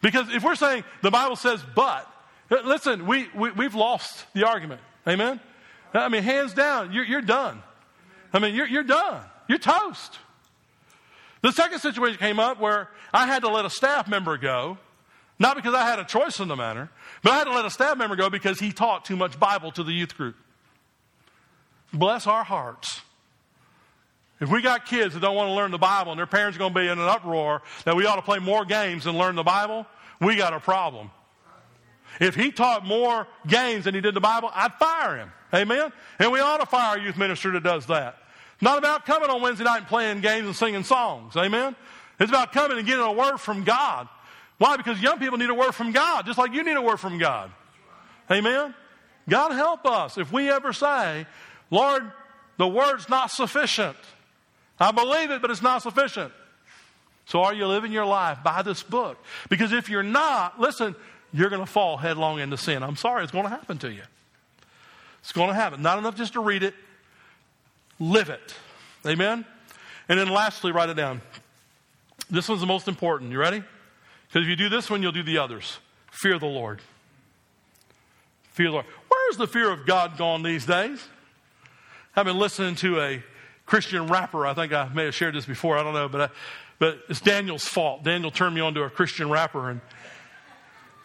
Because 0.00 0.32
if 0.32 0.42
we're 0.42 0.54
saying 0.54 0.84
the 1.02 1.10
Bible 1.10 1.36
says 1.36 1.62
but, 1.74 2.06
uh, 2.50 2.56
listen, 2.64 3.06
we, 3.06 3.28
we, 3.34 3.50
we've 3.52 3.74
lost 3.74 4.24
the 4.34 4.46
argument. 4.46 4.80
Amen? 5.06 5.40
I 5.92 6.08
mean, 6.08 6.22
hands 6.22 6.54
down, 6.54 6.92
you're, 6.92 7.04
you're 7.04 7.22
done. 7.22 7.62
I 8.32 8.38
mean, 8.38 8.54
you're, 8.54 8.66
you're 8.66 8.82
done. 8.82 9.22
You're 9.48 9.58
toast. 9.58 10.18
The 11.40 11.52
second 11.52 11.78
situation 11.80 12.18
came 12.18 12.38
up 12.38 12.60
where 12.60 12.88
I 13.12 13.26
had 13.26 13.42
to 13.42 13.48
let 13.48 13.64
a 13.64 13.70
staff 13.70 14.08
member 14.08 14.36
go, 14.36 14.78
not 15.38 15.56
because 15.56 15.74
I 15.74 15.82
had 15.82 15.98
a 15.98 16.04
choice 16.04 16.40
in 16.40 16.48
the 16.48 16.56
matter, 16.56 16.90
but 17.22 17.32
I 17.32 17.38
had 17.38 17.44
to 17.44 17.52
let 17.52 17.64
a 17.64 17.70
staff 17.70 17.96
member 17.96 18.16
go 18.16 18.28
because 18.28 18.58
he 18.58 18.72
taught 18.72 19.04
too 19.04 19.16
much 19.16 19.38
Bible 19.38 19.70
to 19.72 19.84
the 19.84 19.92
youth 19.92 20.16
group. 20.16 20.36
Bless 21.92 22.26
our 22.26 22.44
hearts. 22.44 23.02
If 24.40 24.50
we 24.50 24.62
got 24.62 24.86
kids 24.86 25.14
that 25.14 25.20
don't 25.20 25.34
want 25.34 25.48
to 25.48 25.54
learn 25.54 25.70
the 25.70 25.78
Bible 25.78 26.12
and 26.12 26.18
their 26.18 26.26
parents 26.26 26.56
are 26.56 26.60
going 26.60 26.72
to 26.72 26.80
be 26.80 26.86
in 26.86 26.98
an 26.98 27.08
uproar 27.08 27.62
that 27.84 27.96
we 27.96 28.06
ought 28.06 28.16
to 28.16 28.22
play 28.22 28.38
more 28.38 28.64
games 28.64 29.04
than 29.04 29.18
learn 29.18 29.34
the 29.34 29.42
Bible, 29.42 29.86
we 30.20 30.36
got 30.36 30.52
a 30.52 30.60
problem. 30.60 31.10
If 32.20 32.34
he 32.34 32.50
taught 32.50 32.84
more 32.84 33.26
games 33.46 33.84
than 33.84 33.94
he 33.94 34.00
did 34.00 34.14
the 34.14 34.20
Bible, 34.20 34.50
I'd 34.54 34.74
fire 34.74 35.16
him. 35.16 35.32
Amen? 35.52 35.92
And 36.18 36.32
we 36.32 36.40
ought 36.40 36.58
to 36.58 36.66
fire 36.66 36.98
a 36.98 37.02
youth 37.02 37.16
minister 37.16 37.52
that 37.52 37.62
does 37.62 37.86
that. 37.86 38.16
It's 38.54 38.62
not 38.62 38.78
about 38.78 39.06
coming 39.06 39.30
on 39.30 39.40
Wednesday 39.40 39.64
night 39.64 39.78
and 39.78 39.86
playing 39.86 40.20
games 40.20 40.46
and 40.46 40.54
singing 40.54 40.84
songs. 40.84 41.36
Amen? 41.36 41.76
It's 42.20 42.30
about 42.30 42.52
coming 42.52 42.78
and 42.78 42.86
getting 42.86 43.04
a 43.04 43.12
word 43.12 43.38
from 43.38 43.64
God. 43.64 44.08
Why? 44.58 44.76
Because 44.76 45.00
young 45.00 45.18
people 45.18 45.38
need 45.38 45.50
a 45.50 45.54
word 45.54 45.72
from 45.72 45.92
God, 45.92 46.26
just 46.26 46.38
like 46.38 46.52
you 46.52 46.64
need 46.64 46.76
a 46.76 46.82
word 46.82 46.98
from 46.98 47.18
God. 47.18 47.52
Amen? 48.30 48.74
God 49.28 49.52
help 49.52 49.86
us 49.86 50.18
if 50.18 50.32
we 50.32 50.50
ever 50.50 50.72
say, 50.72 51.26
Lord, 51.70 52.10
the 52.56 52.66
word's 52.66 53.08
not 53.08 53.30
sufficient. 53.30 53.96
I 54.80 54.92
believe 54.92 55.30
it, 55.30 55.42
but 55.42 55.50
it's 55.50 55.62
not 55.62 55.82
sufficient. 55.82 56.32
So 57.26 57.42
are 57.42 57.52
you 57.52 57.66
living 57.66 57.92
your 57.92 58.06
life 58.06 58.38
by 58.42 58.62
this 58.62 58.82
book? 58.82 59.22
Because 59.48 59.72
if 59.72 59.90
you're 59.90 60.02
not, 60.02 60.60
listen, 60.60 60.94
you're 61.32 61.50
going 61.50 61.64
to 61.64 61.70
fall 61.70 61.96
headlong 61.96 62.40
into 62.40 62.56
sin. 62.56 62.82
I'm 62.82 62.96
sorry, 62.96 63.22
it's 63.22 63.32
going 63.32 63.44
to 63.44 63.50
happen 63.50 63.78
to 63.78 63.92
you. 63.92 64.02
It's 65.20 65.32
going 65.32 65.48
to 65.48 65.54
happen. 65.54 65.82
Not 65.82 65.98
enough 65.98 66.16
just 66.16 66.34
to 66.34 66.40
read 66.40 66.62
it, 66.62 66.74
live 68.00 68.30
it. 68.30 68.54
Amen? 69.06 69.44
And 70.08 70.18
then 70.18 70.28
lastly, 70.28 70.72
write 70.72 70.88
it 70.88 70.94
down. 70.94 71.20
This 72.30 72.48
one's 72.48 72.60
the 72.60 72.66
most 72.66 72.88
important. 72.88 73.30
You 73.30 73.38
ready? 73.38 73.62
Because 74.28 74.42
if 74.42 74.48
you 74.48 74.56
do 74.56 74.68
this 74.68 74.88
one, 74.88 75.02
you'll 75.02 75.12
do 75.12 75.22
the 75.22 75.38
others. 75.38 75.78
Fear 76.10 76.38
the 76.38 76.46
Lord. 76.46 76.80
Fear 78.52 78.66
the 78.66 78.72
Lord. 78.72 78.86
Where's 79.08 79.36
the 79.36 79.46
fear 79.46 79.70
of 79.70 79.86
God 79.86 80.16
gone 80.16 80.42
these 80.42 80.64
days? 80.64 81.06
I've 82.16 82.24
been 82.24 82.38
listening 82.38 82.74
to 82.76 83.00
a 83.00 83.22
Christian 83.68 84.06
rapper. 84.06 84.46
I 84.46 84.54
think 84.54 84.72
I 84.72 84.88
may 84.88 85.04
have 85.04 85.14
shared 85.14 85.34
this 85.34 85.44
before. 85.44 85.76
I 85.76 85.82
don't 85.82 85.92
know, 85.92 86.08
but 86.08 86.20
I, 86.20 86.28
but 86.78 87.00
it's 87.10 87.20
Daniel's 87.20 87.64
fault. 87.64 88.02
Daniel 88.02 88.30
turned 88.30 88.54
me 88.54 88.62
on 88.62 88.72
to 88.74 88.82
a 88.82 88.88
Christian 88.90 89.28
rapper, 89.28 89.68
and 89.68 89.82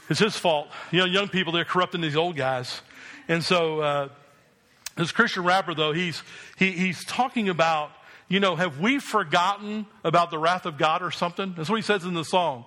it's 0.09 0.21
his 0.21 0.37
fault. 0.37 0.69
You 0.89 0.99
know, 0.99 1.05
young 1.05 1.27
people 1.27 1.51
they're 1.51 1.65
corrupting 1.65 1.99
these 1.99 2.15
old 2.15 2.37
guys, 2.37 2.81
and 3.27 3.43
so 3.43 3.81
uh, 3.81 4.09
this 4.95 5.11
Christian 5.11 5.43
rapper 5.43 5.75
though 5.75 5.91
he's 5.91 6.23
he, 6.57 6.71
he's 6.71 7.03
talking 7.03 7.49
about 7.49 7.91
you 8.29 8.39
know 8.39 8.55
have 8.55 8.79
we 8.79 8.97
forgotten 8.97 9.85
about 10.05 10.31
the 10.31 10.39
wrath 10.39 10.65
of 10.65 10.77
God 10.77 11.01
or 11.01 11.11
something? 11.11 11.53
That's 11.57 11.69
what 11.69 11.75
he 11.75 11.81
says 11.81 12.05
in 12.05 12.13
the 12.13 12.23
song. 12.23 12.63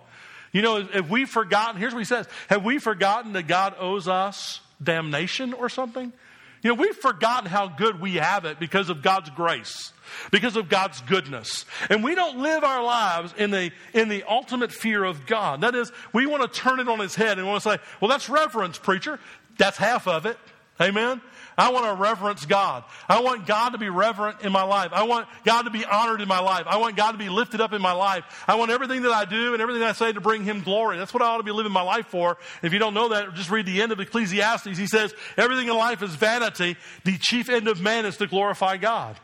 You 0.53 0.61
know, 0.61 0.85
have 0.85 1.09
we 1.09 1.25
forgotten? 1.25 1.81
Here's 1.81 1.95
what 1.95 2.01
he 2.01 2.05
says: 2.05 2.29
Have 2.49 2.67
we 2.67 2.79
forgotten 2.79 3.33
that 3.33 3.47
God 3.47 3.75
owes 3.81 4.09
us 4.09 4.61
damnation 4.83 5.55
or 5.55 5.71
something? 5.71 6.13
You 6.63 6.75
know, 6.75 6.81
we've 6.81 6.97
forgotten 6.97 7.49
how 7.49 7.69
good 7.69 8.01
we 8.01 8.15
have 8.15 8.45
it 8.45 8.59
because 8.59 8.89
of 8.89 9.03
God's 9.03 9.31
grace, 9.31 9.93
because 10.31 10.57
of 10.57 10.69
God's 10.69 11.01
goodness. 11.03 11.65
And 11.91 12.03
we 12.03 12.15
don't 12.15 12.39
live 12.39 12.65
our 12.65 12.83
lives 12.83 13.35
in 13.37 13.51
the, 13.51 13.71
in 13.93 14.09
the 14.09 14.25
ultimate 14.25 14.73
fear 14.73 15.05
of 15.05 15.27
God. 15.27 15.61
That 15.61 15.75
is, 15.75 15.93
we 16.13 16.27
want 16.27 16.43
to 16.43 16.61
turn 16.61 16.81
it 16.81 16.89
on 16.89 17.01
its 17.01 17.15
head 17.15 17.39
and 17.39 17.47
want 17.47 17.63
to 17.63 17.71
say, 17.71 17.79
well, 18.01 18.09
that's 18.09 18.29
reverence, 18.29 18.79
preacher. 18.79 19.21
That's 19.59 19.77
half 19.77 20.09
of 20.09 20.27
it. 20.27 20.39
Amen? 20.81 21.23
I 21.59 21.71
want 21.71 21.87
to 21.87 21.95
reverence 21.95 22.45
God. 22.45 22.85
I 23.09 23.21
want 23.21 23.47
God 23.47 23.71
to 23.71 23.79
be 23.79 23.89
reverent 23.89 24.43
in 24.43 24.53
my 24.53 24.63
life. 24.63 24.91
I 24.93 25.05
want 25.05 25.27
God 25.45 25.63
to 25.63 25.71
be 25.71 25.87
honored 25.87 26.21
in 26.21 26.29
my 26.29 26.41
life. 26.41 26.67
I 26.67 26.77
want 26.77 26.97
God 26.97 27.13
to 27.13 27.19
be 27.19 27.31
lifted 27.31 27.63
up 27.63 27.73
in 27.73 27.81
my 27.81 27.93
life. 27.93 28.25
I 28.47 28.57
want 28.57 28.71
everything 28.71 29.03
that 29.03 29.13
I 29.13 29.25
do 29.25 29.55
and 29.55 29.63
everything 29.63 29.83
I 29.83 29.93
say 29.93 30.13
to 30.13 30.21
bring 30.21 30.45
Him 30.45 30.61
glory. 30.61 30.99
That's 30.99 31.15
what 31.15 31.23
I 31.23 31.27
ought 31.27 31.39
to 31.39 31.43
be 31.43 31.53
living 31.53 31.73
my 31.73 31.83
life 31.83 32.09
for. 32.09 32.37
If 32.63 32.75
you 32.75 32.79
don't 32.79 32.93
know 32.93 33.09
that, 33.09 33.33
just 33.35 33.51
read 33.51 33.65
the 33.65 33.81
end 33.81 33.91
of 33.91 34.01
Ecclesiastes. 34.01 34.77
He 34.77 34.87
says, 34.87 35.15
everything 35.39 35.69
in 35.69 35.77
life 35.77 36.03
is 36.03 36.15
vanity. 36.15 36.77
The 37.05 37.17
chief 37.19 37.49
end 37.49 37.69
of 37.69 37.81
man 37.81 38.05
is 38.05 38.19
to 38.19 38.27
glorify 38.27 38.77
God. 38.77 39.17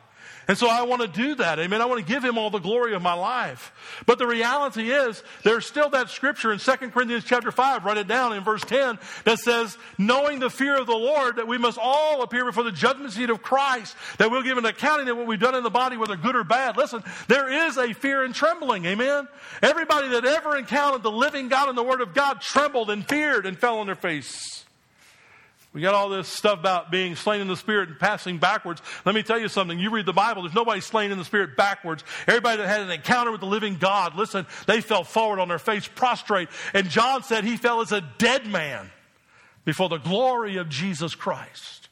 And 0.48 0.59
so 0.59 0.68
I 0.68 0.83
want 0.83 1.02
to 1.02 1.09
do 1.09 1.37
that. 1.37 1.59
Amen. 1.59 1.81
I 1.81 1.87
want 1.87 2.05
to 2.05 2.12
give 2.12 2.24
him 2.24 2.37
all 2.37 2.50
the 2.50 2.59
glory 2.59 2.94
of 2.94 3.02
my 3.02 3.14
life. 3.14 3.72
But 4.07 4.18
the 4.18 4.26
reality 4.26 4.90
is 4.90 5.22
there's 5.44 5.66
still 5.66 5.90
that 5.90 6.11
scripture 6.11 6.52
in 6.52 6.59
2 6.59 6.72
Corinthians 6.90 7.24
chapter 7.24 7.52
5, 7.52 7.85
write 7.85 7.96
it 7.98 8.09
down 8.09 8.33
in 8.33 8.42
verse 8.42 8.62
10, 8.62 8.98
that 9.24 9.38
says, 9.38 9.78
knowing 9.98 10.40
the 10.40 10.50
fear 10.50 10.78
of 10.78 10.87
the 10.87 10.96
Lord, 10.96 11.37
that 11.37 11.46
we 11.46 11.59
must 11.59 11.78
all 11.81 12.22
appear 12.22 12.44
before 12.44 12.64
the 12.64 12.72
judgment 12.72 13.12
seat 13.12 13.31
of 13.31 13.42
Christ, 13.42 13.96
that 14.18 14.31
we'll 14.31 14.42
give 14.42 14.59
an 14.59 14.64
accounting 14.64 15.09
of 15.09 15.16
what 15.16 15.26
we've 15.26 15.38
done 15.38 15.55
in 15.55 15.62
the 15.62 15.70
body, 15.70 15.96
whether 15.96 16.16
good 16.16 16.37
or 16.37 16.44
bad. 16.44 16.76
Listen, 16.76 17.02
there 17.28 17.68
is 17.68 17.76
a 17.76 17.92
fear 17.92 18.24
and 18.24 18.35
trembling. 18.35 18.85
Amen. 18.85 19.28
Everybody 19.62 20.09
that 20.09 20.24
ever 20.24 20.57
encountered 20.57 21.02
the 21.02 21.11
living 21.11 21.48
God 21.48 21.68
and 21.68 21.78
the 21.78 21.83
word 21.83 22.00
of 22.00 22.14
God 22.14 22.40
trembled 22.40 22.90
and 22.90 23.07
feared 23.09 23.46
and 23.46 23.59
fell 23.59 23.78
on 23.78 23.87
their 23.87 23.94
face. 23.94 24.64
We 25.73 25.81
got 25.81 25.95
all 25.95 26.11
this 26.11 26.29
stuff 26.29 26.59
about 26.59 26.91
being 26.91 27.17
slain 27.17 27.41
in 27.41 27.49
the 27.49 27.57
spirit 27.57 27.89
and 27.89 27.99
passing 27.99 28.37
backwards. 28.37 28.83
Let 29.07 29.15
me 29.15 29.23
tell 29.23 29.39
you 29.39 29.49
something. 29.49 29.79
You 29.79 29.91
read 29.91 30.05
the 30.05 30.13
Bible, 30.13 30.43
there's 30.43 30.55
nobody 30.55 30.83
slain 30.83 31.11
in 31.11 31.19
the 31.19 31.25
spirit 31.25 31.57
backwards. 31.57 32.05
Everybody 32.27 32.59
that 32.59 32.69
had 32.69 32.83
an 32.83 32.91
encounter 32.91 33.33
with 33.33 33.41
the 33.41 33.47
living 33.47 33.77
God, 33.77 34.15
listen, 34.15 34.47
they 34.67 34.83
fell 34.83 35.03
forward 35.03 35.39
on 35.41 35.49
their 35.49 35.59
face, 35.59 35.89
prostrate. 35.89 36.49
And 36.75 36.91
John 36.91 37.23
said 37.23 37.45
he 37.45 37.57
fell 37.57 37.81
as 37.81 37.91
a 37.91 38.03
dead 38.19 38.47
man 38.47 38.91
before 39.65 39.89
the 39.89 39.99
glory 39.99 40.59
of 40.59 40.69
Jesus 40.69 41.15
Christ. 41.15 41.89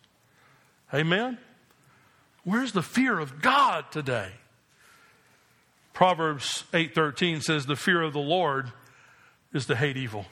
Amen? 0.92 1.38
Where's 2.44 2.72
the 2.72 2.82
fear 2.82 3.18
of 3.18 3.40
God 3.40 3.90
today? 3.90 4.32
Proverbs 5.94 6.64
8:13 6.72 7.42
says 7.42 7.66
the 7.66 7.76
fear 7.76 8.02
of 8.02 8.12
the 8.12 8.18
Lord 8.18 8.72
is 9.52 9.66
to 9.66 9.76
hate 9.76 9.96
evil. 9.96 10.26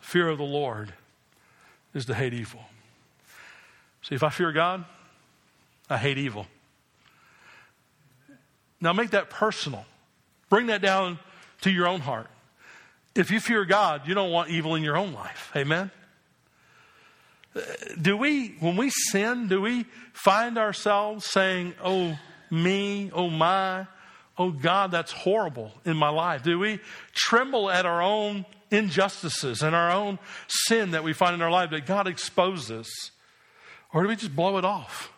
Fear 0.00 0.28
of 0.28 0.38
the 0.38 0.44
Lord 0.44 0.94
is 1.94 2.06
to 2.06 2.14
hate 2.14 2.34
evil. 2.34 2.60
See, 4.02 4.14
if 4.14 4.22
I 4.22 4.28
fear 4.28 4.52
God, 4.52 4.84
I 5.88 5.96
hate 5.96 6.18
evil. 6.18 6.46
Now 8.80 8.92
make 8.92 9.10
that 9.10 9.30
personal. 9.30 9.86
Bring 10.50 10.66
that 10.66 10.82
down 10.82 11.18
to 11.62 11.70
your 11.70 11.86
own 11.86 12.00
heart. 12.00 12.28
If 13.14 13.30
you 13.30 13.40
fear 13.40 13.64
God, 13.64 14.06
you 14.06 14.14
don't 14.14 14.30
want 14.30 14.50
evil 14.50 14.74
in 14.74 14.82
your 14.82 14.96
own 14.96 15.12
life. 15.12 15.52
Amen? 15.56 15.90
Do 18.00 18.16
we, 18.16 18.48
when 18.58 18.76
we 18.76 18.90
sin, 18.90 19.46
do 19.46 19.60
we 19.60 19.86
find 20.12 20.58
ourselves 20.58 21.24
saying, 21.24 21.74
oh, 21.82 22.18
me, 22.50 23.10
oh, 23.14 23.30
my, 23.30 23.86
oh, 24.36 24.50
God, 24.50 24.90
that's 24.90 25.12
horrible 25.12 25.72
in 25.84 25.96
my 25.96 26.08
life? 26.08 26.42
Do 26.42 26.58
we 26.58 26.80
tremble 27.12 27.70
at 27.70 27.86
our 27.86 28.02
own 28.02 28.44
injustices 28.74 29.62
and 29.62 29.74
our 29.74 29.90
own 29.90 30.18
sin 30.48 30.92
that 30.92 31.04
we 31.04 31.12
find 31.12 31.34
in 31.34 31.42
our 31.42 31.50
life 31.50 31.70
that 31.70 31.86
God 31.86 32.06
exposes? 32.06 33.10
Or 33.92 34.02
do 34.02 34.08
we 34.08 34.16
just 34.16 34.34
blow 34.34 34.58
it 34.58 34.64
off? 34.64 35.12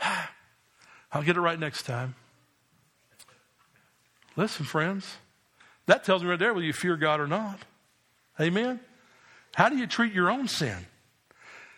I'll 1.12 1.22
get 1.22 1.36
it 1.36 1.40
right 1.40 1.58
next 1.58 1.84
time. 1.84 2.14
Listen, 4.36 4.64
friends, 4.64 5.16
that 5.86 6.04
tells 6.04 6.22
me 6.22 6.30
right 6.30 6.38
there 6.38 6.52
whether 6.52 6.66
you 6.66 6.72
fear 6.72 6.96
God 6.96 7.20
or 7.20 7.26
not. 7.26 7.58
Amen? 8.40 8.78
How 9.54 9.68
do 9.68 9.76
you 9.76 9.86
treat 9.86 10.12
your 10.12 10.30
own 10.30 10.46
sin? 10.46 10.76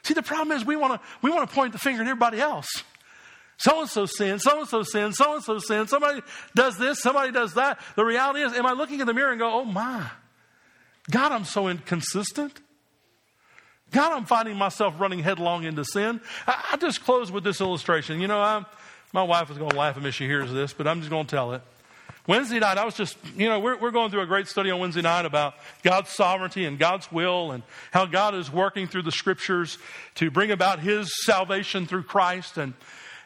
See, 0.03 0.15
the 0.15 0.23
problem 0.23 0.57
is 0.57 0.65
we 0.65 0.77
want 0.77 0.95
to 0.95 1.09
we 1.23 1.31
want 1.31 1.49
to 1.49 1.55
point 1.55 1.73
the 1.73 1.79
finger 1.79 2.03
at 2.03 2.09
everybody 2.09 2.41
else. 2.41 2.69
So 3.59 3.81
and 3.81 3.91
so 3.91 4.07
sin, 4.07 4.39
so 4.39 4.61
and 4.61 4.69
so 4.69 4.83
sin, 4.83 5.13
so 5.13 5.35
and 5.35 5.45
so 5.45 5.59
sin. 5.59 5.87
Somebody 5.87 6.23
does 6.55 6.79
this, 6.79 7.01
somebody 7.01 7.31
does 7.31 7.55
that. 7.55 7.79
The 7.95 8.05
reality 8.05 8.41
is, 8.41 8.55
am 8.55 8.65
I 8.65 8.73
looking 8.73 9.01
in 9.01 9.07
the 9.07 9.13
mirror 9.13 9.31
and 9.31 9.39
go, 9.39 9.53
oh 9.53 9.65
my, 9.67 10.11
God, 11.11 11.33
I'm 11.33 11.45
so 11.45 11.69
inconsistent. 11.69 12.61
God, 13.91 14.13
I'm 14.13 14.25
finding 14.25 14.57
myself 14.57 14.95
running 15.01 15.19
headlong 15.19 15.65
into 15.65 15.85
sin. 15.85 16.21
I, 16.47 16.71
I 16.73 16.77
just 16.77 17.03
close 17.03 17.33
with 17.33 17.43
this 17.43 17.61
illustration. 17.61 18.21
You 18.21 18.29
know, 18.29 18.41
I'm, 18.41 18.67
my 19.13 19.23
wife 19.23 19.51
is 19.51 19.59
going 19.59 19.71
to 19.71 19.77
laugh 19.77 19.97
at 19.97 20.03
me 20.03 20.11
if 20.11 20.15
she 20.15 20.27
hears 20.27 20.53
this, 20.53 20.73
but 20.73 20.87
I'm 20.87 21.01
just 21.01 21.11
going 21.11 21.27
to 21.27 21.31
tell 21.31 21.53
it. 21.53 21.63
Wednesday 22.27 22.61
night, 22.61 22.79
I 22.79 22.85
was 22.85 22.95
just, 22.95 23.17
you 23.37 23.49
know, 23.49 23.59
we're, 23.59 23.77
we're 23.79 23.91
going 23.91 24.11
through 24.11 24.21
a 24.21 24.27
great 24.27 24.47
study 24.47 24.71
on 24.71 24.79
Wednesday 24.79 25.03
night 25.03 25.25
about 25.25 25.55
God's 25.83 26.11
sovereignty 26.11 26.65
and 26.65 26.79
God's 26.79 27.11
will 27.11 27.51
and 27.51 27.65
how 27.91 28.07
God 28.07 28.35
is 28.35 28.53
working 28.53 28.87
through 28.87 29.03
the 29.03 29.11
scriptures 29.11 29.79
to 30.17 30.31
bring 30.31 30.53
about 30.53 30.79
his 30.79 31.25
salvation 31.25 31.87
through 31.87 32.05
Christ. 32.05 32.57
And, 32.57 32.75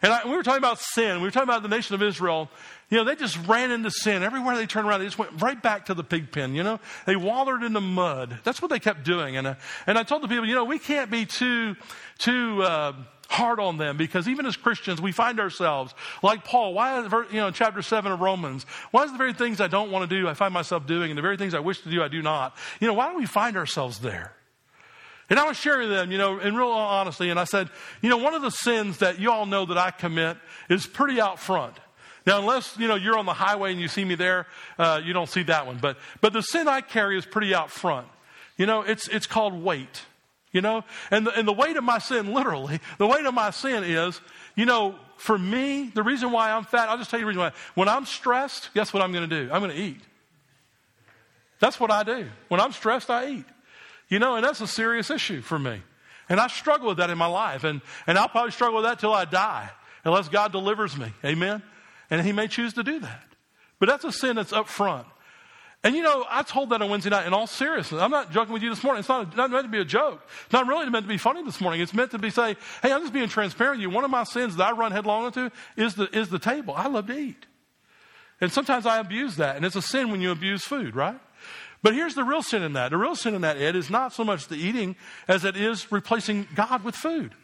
and 0.00 0.12
I, 0.12 0.24
we 0.24 0.34
were 0.36 0.42
talking 0.42 0.58
about 0.58 0.78
sin. 0.78 1.16
We 1.18 1.24
were 1.24 1.32
talking 1.32 1.48
about 1.48 1.62
the 1.62 1.68
nation 1.68 1.94
of 1.94 2.02
Israel. 2.02 2.48
You 2.94 3.00
know, 3.00 3.06
they 3.06 3.16
just 3.16 3.36
ran 3.48 3.72
into 3.72 3.90
sin. 3.90 4.22
Everywhere 4.22 4.54
they 4.54 4.66
turned 4.66 4.86
around, 4.86 5.00
they 5.00 5.06
just 5.06 5.18
went 5.18 5.42
right 5.42 5.60
back 5.60 5.86
to 5.86 5.94
the 5.94 6.04
pig 6.04 6.30
pen, 6.30 6.54
you 6.54 6.62
know? 6.62 6.78
They 7.06 7.16
wallered 7.16 7.64
in 7.64 7.72
the 7.72 7.80
mud. 7.80 8.38
That's 8.44 8.62
what 8.62 8.70
they 8.70 8.78
kept 8.78 9.02
doing. 9.02 9.36
And, 9.36 9.48
uh, 9.48 9.54
and 9.88 9.98
I 9.98 10.04
told 10.04 10.22
the 10.22 10.28
people, 10.28 10.46
you 10.46 10.54
know, 10.54 10.62
we 10.62 10.78
can't 10.78 11.10
be 11.10 11.26
too, 11.26 11.74
too, 12.18 12.62
uh, 12.62 12.92
hard 13.28 13.58
on 13.58 13.78
them 13.78 13.96
because 13.96 14.28
even 14.28 14.46
as 14.46 14.56
Christians, 14.56 15.02
we 15.02 15.10
find 15.10 15.40
ourselves 15.40 15.92
like 16.22 16.44
Paul. 16.44 16.72
Why, 16.72 17.02
you 17.32 17.40
know, 17.40 17.50
chapter 17.50 17.82
7 17.82 18.12
of 18.12 18.20
Romans, 18.20 18.62
why 18.92 19.02
is 19.02 19.10
the 19.10 19.18
very 19.18 19.32
things 19.32 19.60
I 19.60 19.66
don't 19.66 19.90
want 19.90 20.08
to 20.08 20.16
do, 20.16 20.28
I 20.28 20.34
find 20.34 20.54
myself 20.54 20.86
doing, 20.86 21.10
and 21.10 21.18
the 21.18 21.22
very 21.22 21.36
things 21.36 21.52
I 21.52 21.58
wish 21.58 21.80
to 21.80 21.90
do, 21.90 22.00
I 22.00 22.06
do 22.06 22.22
not? 22.22 22.56
You 22.78 22.86
know, 22.86 22.94
why 22.94 23.10
do 23.10 23.18
we 23.18 23.26
find 23.26 23.56
ourselves 23.56 23.98
there? 23.98 24.36
And 25.28 25.40
I 25.40 25.48
was 25.48 25.56
sharing 25.56 25.88
with 25.88 25.98
them, 25.98 26.12
you 26.12 26.18
know, 26.18 26.38
in 26.38 26.54
real 26.54 26.68
honesty, 26.68 27.30
and 27.30 27.40
I 27.40 27.44
said, 27.44 27.70
you 28.02 28.08
know, 28.08 28.18
one 28.18 28.34
of 28.34 28.42
the 28.42 28.50
sins 28.50 28.98
that 28.98 29.18
you 29.18 29.32
all 29.32 29.46
know 29.46 29.66
that 29.66 29.78
I 29.78 29.90
commit 29.90 30.36
is 30.68 30.86
pretty 30.86 31.20
out 31.20 31.40
front. 31.40 31.74
Now, 32.26 32.38
unless, 32.38 32.78
you 32.78 32.88
know, 32.88 32.94
you're 32.94 33.18
on 33.18 33.26
the 33.26 33.34
highway 33.34 33.72
and 33.72 33.80
you 33.80 33.88
see 33.88 34.04
me 34.04 34.14
there, 34.14 34.46
uh, 34.78 35.00
you 35.04 35.12
don't 35.12 35.28
see 35.28 35.42
that 35.44 35.66
one. 35.66 35.78
But, 35.78 35.98
but 36.20 36.32
the 36.32 36.40
sin 36.40 36.68
I 36.68 36.80
carry 36.80 37.18
is 37.18 37.26
pretty 37.26 37.54
out 37.54 37.70
front. 37.70 38.06
You 38.56 38.66
know, 38.66 38.82
it's, 38.82 39.08
it's 39.08 39.26
called 39.26 39.54
weight. 39.62 40.02
You 40.52 40.60
know, 40.60 40.84
and 41.10 41.26
the, 41.26 41.36
and 41.36 41.48
the 41.48 41.52
weight 41.52 41.76
of 41.76 41.82
my 41.82 41.98
sin, 41.98 42.32
literally, 42.34 42.78
the 42.98 43.08
weight 43.08 43.26
of 43.26 43.34
my 43.34 43.50
sin 43.50 43.82
is, 43.82 44.20
you 44.54 44.66
know, 44.66 44.94
for 45.16 45.36
me, 45.36 45.90
the 45.92 46.02
reason 46.04 46.30
why 46.30 46.52
I'm 46.52 46.62
fat, 46.64 46.88
I'll 46.88 46.96
just 46.96 47.10
tell 47.10 47.18
you 47.18 47.24
the 47.24 47.28
reason 47.28 47.42
why. 47.42 47.52
When 47.74 47.88
I'm 47.88 48.06
stressed, 48.06 48.72
guess 48.72 48.92
what 48.92 49.02
I'm 49.02 49.12
going 49.12 49.28
to 49.28 49.44
do? 49.44 49.50
I'm 49.52 49.60
going 49.60 49.74
to 49.74 49.82
eat. 49.82 50.00
That's 51.58 51.80
what 51.80 51.90
I 51.90 52.04
do. 52.04 52.28
When 52.48 52.60
I'm 52.60 52.70
stressed, 52.70 53.10
I 53.10 53.30
eat. 53.30 53.44
You 54.08 54.20
know, 54.20 54.36
and 54.36 54.44
that's 54.44 54.60
a 54.60 54.66
serious 54.66 55.10
issue 55.10 55.40
for 55.40 55.58
me. 55.58 55.82
And 56.28 56.38
I 56.38 56.46
struggle 56.46 56.88
with 56.88 56.98
that 56.98 57.10
in 57.10 57.18
my 57.18 57.26
life. 57.26 57.64
And, 57.64 57.80
and 58.06 58.16
I'll 58.16 58.28
probably 58.28 58.52
struggle 58.52 58.76
with 58.76 58.84
that 58.84 59.00
till 59.00 59.12
I 59.12 59.24
die, 59.24 59.70
unless 60.04 60.28
God 60.28 60.52
delivers 60.52 60.96
me. 60.96 61.12
Amen? 61.24 61.62
And 62.14 62.24
He 62.24 62.30
may 62.30 62.46
choose 62.46 62.74
to 62.74 62.84
do 62.84 63.00
that. 63.00 63.24
But 63.80 63.88
that's 63.88 64.04
a 64.04 64.12
sin 64.12 64.36
that's 64.36 64.52
up 64.52 64.68
front. 64.68 65.04
And 65.82 65.96
you 65.96 66.02
know, 66.02 66.24
I 66.30 66.44
told 66.44 66.70
that 66.70 66.80
on 66.80 66.88
Wednesday 66.88 67.10
night 67.10 67.26
in 67.26 67.34
all 67.34 67.48
seriousness. 67.48 68.00
I'm 68.00 68.12
not 68.12 68.30
joking 68.30 68.52
with 68.52 68.62
you 68.62 68.70
this 68.70 68.84
morning. 68.84 69.00
It's 69.00 69.08
not, 69.08 69.36
not 69.36 69.50
meant 69.50 69.64
to 69.64 69.68
be 69.68 69.80
a 69.80 69.84
joke. 69.84 70.22
It's 70.44 70.52
not 70.52 70.68
really 70.68 70.88
meant 70.90 71.06
to 71.06 71.08
be 71.08 71.18
funny 71.18 71.42
this 71.42 71.60
morning. 71.60 71.80
It's 71.80 71.92
meant 71.92 72.12
to 72.12 72.18
be 72.20 72.30
say, 72.30 72.56
hey, 72.82 72.92
I'm 72.92 73.00
just 73.00 73.12
being 73.12 73.28
transparent 73.28 73.78
with 73.78 73.82
you. 73.82 73.90
One 73.90 74.04
of 74.04 74.12
my 74.12 74.22
sins 74.22 74.54
that 74.56 74.64
I 74.64 74.76
run 74.76 74.92
headlong 74.92 75.26
into 75.26 75.50
is 75.76 75.96
the, 75.96 76.04
is 76.16 76.28
the 76.28 76.38
table. 76.38 76.72
I 76.76 76.86
love 76.86 77.08
to 77.08 77.18
eat. 77.18 77.46
And 78.40 78.52
sometimes 78.52 78.86
I 78.86 79.00
abuse 79.00 79.34
that. 79.36 79.56
And 79.56 79.64
it's 79.64 79.74
a 79.74 79.82
sin 79.82 80.12
when 80.12 80.20
you 80.20 80.30
abuse 80.30 80.62
food, 80.62 80.94
right? 80.94 81.18
But 81.82 81.94
here's 81.94 82.14
the 82.14 82.22
real 82.22 82.44
sin 82.44 82.62
in 82.62 82.74
that. 82.74 82.92
The 82.92 82.96
real 82.96 83.16
sin 83.16 83.34
in 83.34 83.40
that, 83.40 83.56
Ed, 83.56 83.74
is 83.74 83.90
not 83.90 84.12
so 84.12 84.22
much 84.22 84.46
the 84.46 84.54
eating 84.54 84.94
as 85.26 85.44
it 85.44 85.56
is 85.56 85.90
replacing 85.90 86.46
God 86.54 86.84
with 86.84 86.94
food. 86.94 87.34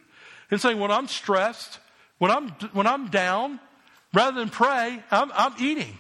And 0.48 0.61
saying, 0.61 0.78
when 0.78 0.92
I'm 0.92 1.09
stressed, 1.09 1.80
when 2.18 2.30
I'm, 2.30 2.50
when 2.72 2.87
I'm 2.87 3.09
down, 3.09 3.59
rather 4.12 4.38
than 4.38 4.48
pray, 4.48 5.02
I'm, 5.10 5.30
I'm 5.34 5.54
eating. 5.58 5.98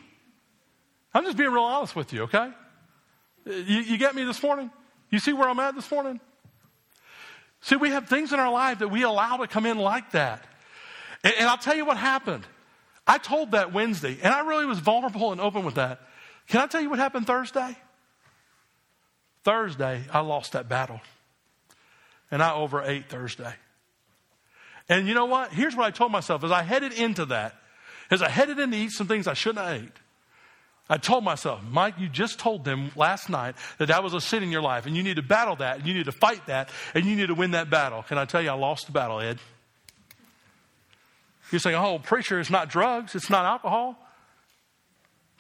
I'm 1.12 1.24
just 1.24 1.36
being 1.36 1.50
real 1.50 1.62
honest 1.62 1.96
with 1.96 2.12
you, 2.12 2.22
okay? 2.22 2.50
You, 3.46 3.80
you 3.80 3.98
get 3.98 4.14
me 4.14 4.24
this 4.24 4.42
morning? 4.42 4.70
You 5.10 5.18
see 5.18 5.32
where 5.32 5.48
I'm 5.48 5.58
at 5.58 5.74
this 5.74 5.90
morning? 5.90 6.20
See, 7.62 7.76
we 7.76 7.90
have 7.90 8.08
things 8.08 8.32
in 8.32 8.40
our 8.40 8.52
life 8.52 8.78
that 8.78 8.88
we 8.88 9.02
allow 9.02 9.38
to 9.38 9.46
come 9.46 9.66
in 9.66 9.78
like 9.78 10.12
that. 10.12 10.44
And, 11.22 11.34
and, 11.38 11.48
I'll 11.48 11.58
tell 11.58 11.76
you 11.76 11.84
what 11.84 11.96
happened. 11.96 12.44
I 13.06 13.18
told 13.18 13.52
that 13.52 13.72
Wednesday, 13.72 14.18
and 14.22 14.32
I 14.32 14.40
really 14.46 14.66
was 14.66 14.78
vulnerable 14.78 15.32
and 15.32 15.40
open 15.40 15.64
with 15.64 15.74
that. 15.74 16.00
Can 16.48 16.60
I 16.60 16.66
tell 16.66 16.80
you 16.80 16.88
what 16.88 16.98
happened 16.98 17.26
Thursday? 17.26 17.76
Thursday, 19.44 20.02
I 20.12 20.20
lost 20.20 20.52
that 20.52 20.68
battle. 20.68 21.00
And 22.30 22.42
I 22.42 22.54
overate 22.54 23.08
Thursday. 23.08 23.52
And 24.88 25.06
you 25.08 25.14
know 25.14 25.26
what? 25.26 25.52
Here's 25.52 25.76
what 25.76 25.86
I 25.86 25.90
told 25.90 26.12
myself 26.12 26.44
as 26.44 26.50
I 26.50 26.62
headed 26.62 26.92
into 26.92 27.26
that, 27.26 27.54
as 28.10 28.22
I 28.22 28.28
headed 28.28 28.58
in 28.58 28.70
to 28.70 28.76
eat 28.76 28.90
some 28.90 29.06
things 29.06 29.26
I 29.26 29.34
shouldn't 29.34 29.64
have 29.64 29.82
ate. 29.82 29.92
I 30.88 30.96
told 30.96 31.22
myself, 31.22 31.62
Mike, 31.70 31.94
you 31.98 32.08
just 32.08 32.40
told 32.40 32.64
them 32.64 32.90
last 32.96 33.30
night 33.30 33.54
that 33.78 33.86
that 33.86 34.02
was 34.02 34.12
a 34.12 34.20
sin 34.20 34.42
in 34.42 34.50
your 34.50 34.60
life, 34.60 34.86
and 34.86 34.96
you 34.96 35.04
need 35.04 35.16
to 35.16 35.22
battle 35.22 35.54
that, 35.56 35.78
and 35.78 35.86
you 35.86 35.94
need 35.94 36.06
to 36.06 36.12
fight 36.12 36.46
that, 36.46 36.68
and 36.94 37.04
you 37.04 37.14
need 37.14 37.28
to 37.28 37.34
win 37.34 37.52
that 37.52 37.70
battle. 37.70 38.02
Can 38.02 38.18
I 38.18 38.24
tell 38.24 38.42
you, 38.42 38.50
I 38.50 38.54
lost 38.54 38.86
the 38.86 38.92
battle, 38.92 39.20
Ed? 39.20 39.38
You're 41.52 41.60
saying, 41.60 41.76
oh, 41.76 42.00
preacher, 42.00 42.40
it's 42.40 42.50
not 42.50 42.68
drugs, 42.68 43.14
it's 43.14 43.30
not 43.30 43.44
alcohol. 43.44 43.96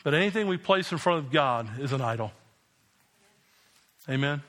But 0.04 0.14
anything 0.14 0.46
we 0.46 0.56
place 0.56 0.92
in 0.92 0.98
front 0.98 1.18
of 1.18 1.32
God 1.32 1.80
is 1.80 1.92
an 1.92 2.00
idol. 2.00 2.32
Amen? 4.08 4.42